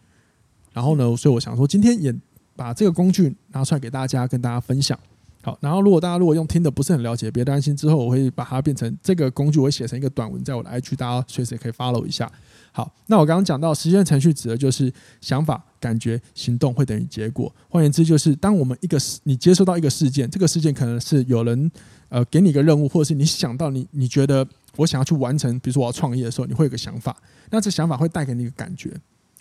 [0.73, 2.15] 然后呢，所以我想说，今天也
[2.55, 4.99] 把这个工具拿出来给大家跟大家分享。
[5.47, 12.29] 好，然后如果大家如果用听的不是很了解，别担心，之后我会把它变成这个工具，我会写成一个短文，在我的 IG，大家随时也可以 follow 一下。
[12.73, 17.55] 好，那我刚刚讲到实现程序指的就是想法、感觉、行动会等于结果。
[17.69, 21.71] 换言之，就是当我们一个你接收到一个事件，这个事件可能是有人
[22.09, 24.45] 呃给你一个任务，或者是你想到你你觉得
[24.75, 27.17] 我想要去完成，比如说我要创业的时候，你会有个想法，
[27.51, 28.91] 那这想法会带给你一个感觉，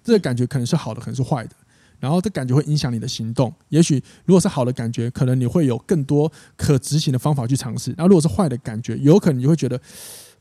[0.03, 1.55] 这个感觉可能是好的，可能是坏的，
[2.05, 3.51] 然后这感觉会影响你的行动。
[3.69, 3.95] 也许
[4.25, 9.81] 如果是好的感觉，可能你会有更多可执行的方法去尝试；那如果是坏的感觉，有可能你会觉得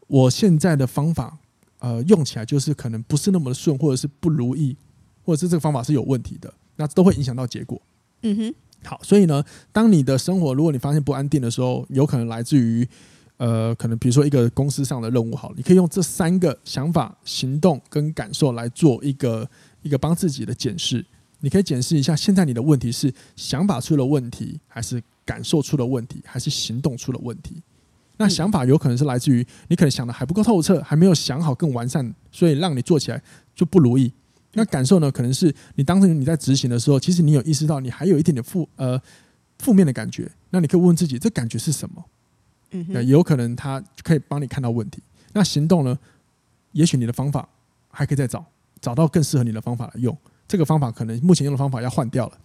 [0.06, 1.38] 我现在的方法。
[1.80, 4.74] 呃，用起来就是可能不是那么的顺，或者是不如意，
[5.22, 7.78] 或者是这个方法是有问题的，那都会影响到结果。
[8.22, 8.54] 嗯哼，
[8.88, 12.88] 好，所以呢，当你的生活如果你发现不安定的时候，有可能来自于
[13.36, 19.46] 呃，可能比如说一个公司上的任务，好，你可以用这三个想法、行动跟感受来做一个
[19.82, 21.04] 一个帮自己的检视。
[21.44, 27.62] 你可以检视一下，现在你的问题是想法出了问题，还是感受出了问题，还是行动出了问题？
[28.16, 33.22] 那想法有可能是来自于你可能想的还不够透彻，还没有想好更完善，所以让你做起来
[33.54, 34.10] 就不如意。
[34.54, 38.98] 那感受呢，可能是你当时你在执行的时候，其实你有意识到你还有一点点负呃
[39.58, 40.26] 负面的感觉。
[40.48, 42.02] 那你可以问问自己，这感觉是什么？
[42.70, 45.02] 嗯哼，有可能他可以帮你看到问题。
[45.34, 45.98] 那行动呢？
[46.72, 47.46] 也许你的方法
[47.90, 48.42] 还可以再找，
[48.80, 50.16] 找到更适合你的方法来用。
[50.46, 52.38] 这个方法可能目前用的方法要换掉了，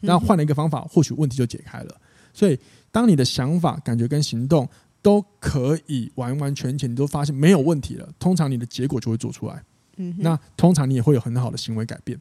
[0.00, 1.96] 那换了一个方法，或许问题就解开了。
[2.32, 2.58] 所以，
[2.92, 4.68] 当你的想法、感觉跟行动
[5.02, 8.08] 都可以完完全全，你都发现没有问题了。
[8.18, 9.62] 通常你的结果就会做出来，
[9.96, 12.18] 嗯，那通常你也会有很好的行为改变。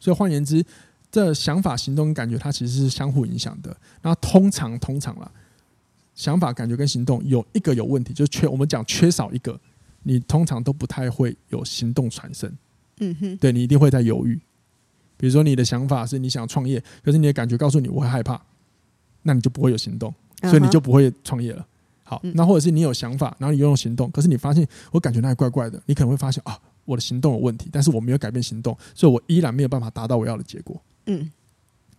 [0.00, 0.64] 所以换言之，
[1.10, 3.76] 这想法、行动跟感觉它其实是相互影响的。
[4.00, 5.30] 那通常通常啦，
[6.14, 9.60] 想法、感觉跟行动有一个有问题，就缺我们讲缺少一个，
[10.02, 12.52] 你通常都不太会有行动产生。
[12.98, 14.40] 嗯哼，对，你一定会在犹豫。
[15.22, 18.42] 比如说你的想法是你想创业，可是你的感觉告诉你我会害怕，
[19.22, 20.12] 那你就不会有行动，
[20.42, 21.64] 所以你就不会创业了。
[22.02, 30.82] 好，那或者是你有想法，然后你用行动，可是你发现我感觉那里怪怪的，你可能会发现啊，我的行动有问题，但是我没有改变行动，所以我依然没有办法达到我要的结果。
[31.06, 31.30] 嗯，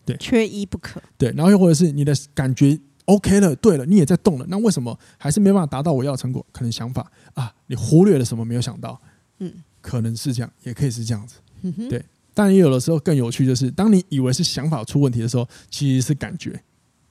[0.03, 1.01] 对，缺一不可。
[1.17, 6.45] 对，然后又或者是你的感觉 OK 了，对了，你也在动了，那为什么还是没办法达到我要的成果？
[6.51, 8.99] 可能想法啊，你忽略了什么没有想到？
[9.39, 11.35] 嗯，可能是这样，也可以是这样子。
[11.61, 12.03] 嗯，对，
[12.33, 16.61] 但也有的时候更有趣，就是当你以为是想法出问题的时候，其实是感觉。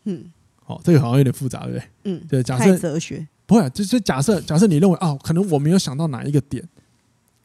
[0.05, 0.25] 嗯。
[0.67, 1.85] 哦，这个好像有点复杂，对不对？
[2.05, 2.43] 嗯，对。
[2.43, 6.63] 假设哲学不会，就就假设假设你认为啊，可能我没有想到哪一个点，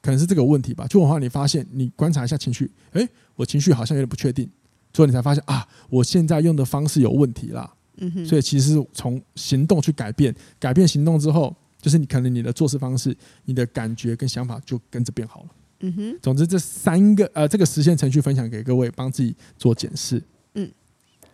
[0.01, 0.85] 可能是这个问题吧。
[0.87, 4.47] 就的话，你发现你观察一下情绪，诶，我情绪好像有点不确定，
[4.93, 7.73] 所以你才发现啊，我现在用的方式有问题啦。
[7.97, 8.25] 嗯哼。
[8.25, 15.49] 所以其实是从行动去改变，改变行动之后，就是你可能你的做事方式、你的感觉跟想法就跟着变好了。
[15.79, 16.17] 嗯哼。
[16.21, 20.23] 总之，这三个呃，这个实现程序分享给各位，帮自己做检视。
[20.53, 20.71] 嗯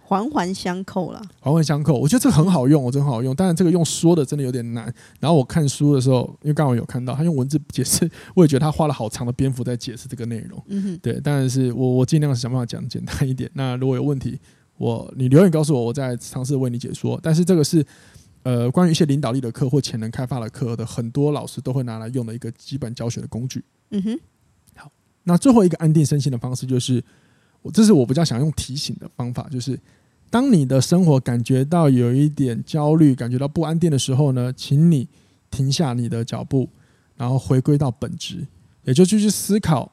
[0.06, 1.94] 环环相扣了，环环相扣。
[1.94, 3.34] 我觉得这个很好用，我真的很好用。
[3.34, 4.94] 当然，这个用说的真的有点难。
[5.20, 10.62] 然后我看书的时候，因为刚好有看到他用文字解释，我也觉得他花了好长的篇幅在解释这个内容。
[10.68, 13.50] 嗯哼，对，当然是我我尽量想办法讲简单一点。
[13.54, 14.38] 那如果有问题，
[14.78, 17.18] 我你留言告诉我，我再尝试为你解说。
[17.24, 17.84] 但是这个是
[18.44, 23.64] 呃关于一些领导力的课或潜能开发的课的，很多老师都会拿来用的一个基本教学的工具。
[23.92, 24.22] 嗯哼，好，
[25.24, 27.04] 那最后一个安定身心的方式就是。
[27.64, 29.80] 我这是我比较想用提醒的方法，就是
[30.30, 35.08] 当你的生活感觉到有一点焦虑、感觉到不安定的时候呢，请你
[35.50, 36.68] 停下你的脚步，
[37.16, 38.46] 然后回归到本质，
[38.84, 39.90] 也就去思考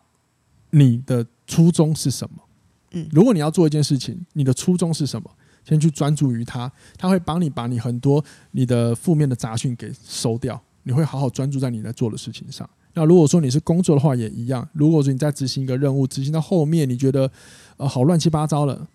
[0.71, 2.43] 你的初衷是什么。
[2.91, 5.31] 嗯，如果你要做一件事情，你的初衷是什么？
[5.65, 6.69] 先去专注于它，
[6.99, 12.69] 它会帮你把你很多你的负面的杂讯给收掉，你会好好专注在你在做的事情上。
[12.95, 14.69] 那如果说你是工作的话，也一样。
[14.73, 17.31] 如果说你在执行一个任务，执行到后面你觉得
[17.77, 18.89] 呃好乱七八糟了，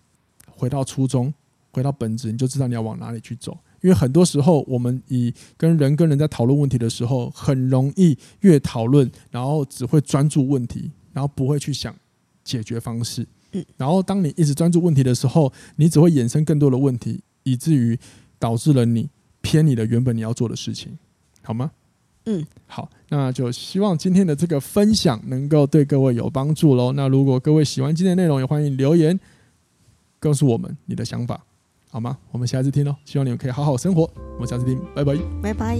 [0.50, 1.32] 回到初衷，
[1.72, 3.56] 回到本质，你就知道你要往哪里去走。
[3.82, 11.94] 因为很多时候我们以跟人跟人在讨论问题的时候，很容易越讨论，然后只会专注问题，然后不会去想
[12.42, 13.26] 解决方式。
[13.52, 17.98] 嗯，然后当你一直专注问题的时候，你只会衍生更多的问题，以至于
[18.38, 19.08] 导致了你
[19.40, 20.98] 偏离了原本你要做的事情，
[21.42, 21.70] 好吗？
[22.26, 22.88] 嗯，好。
[23.08, 26.92] 那就希望今天的这个分享能够对各位有帮助喽。
[26.92, 29.18] 那如果各位喜欢今天内容，也欢迎留言
[30.18, 31.40] 告诉我们你的想法，
[31.88, 32.18] 好吗？
[32.32, 32.96] 我们下次听喽。
[33.04, 34.10] 希望你们可以好好生活。
[34.34, 35.78] 我们下次听，拜拜，拜拜。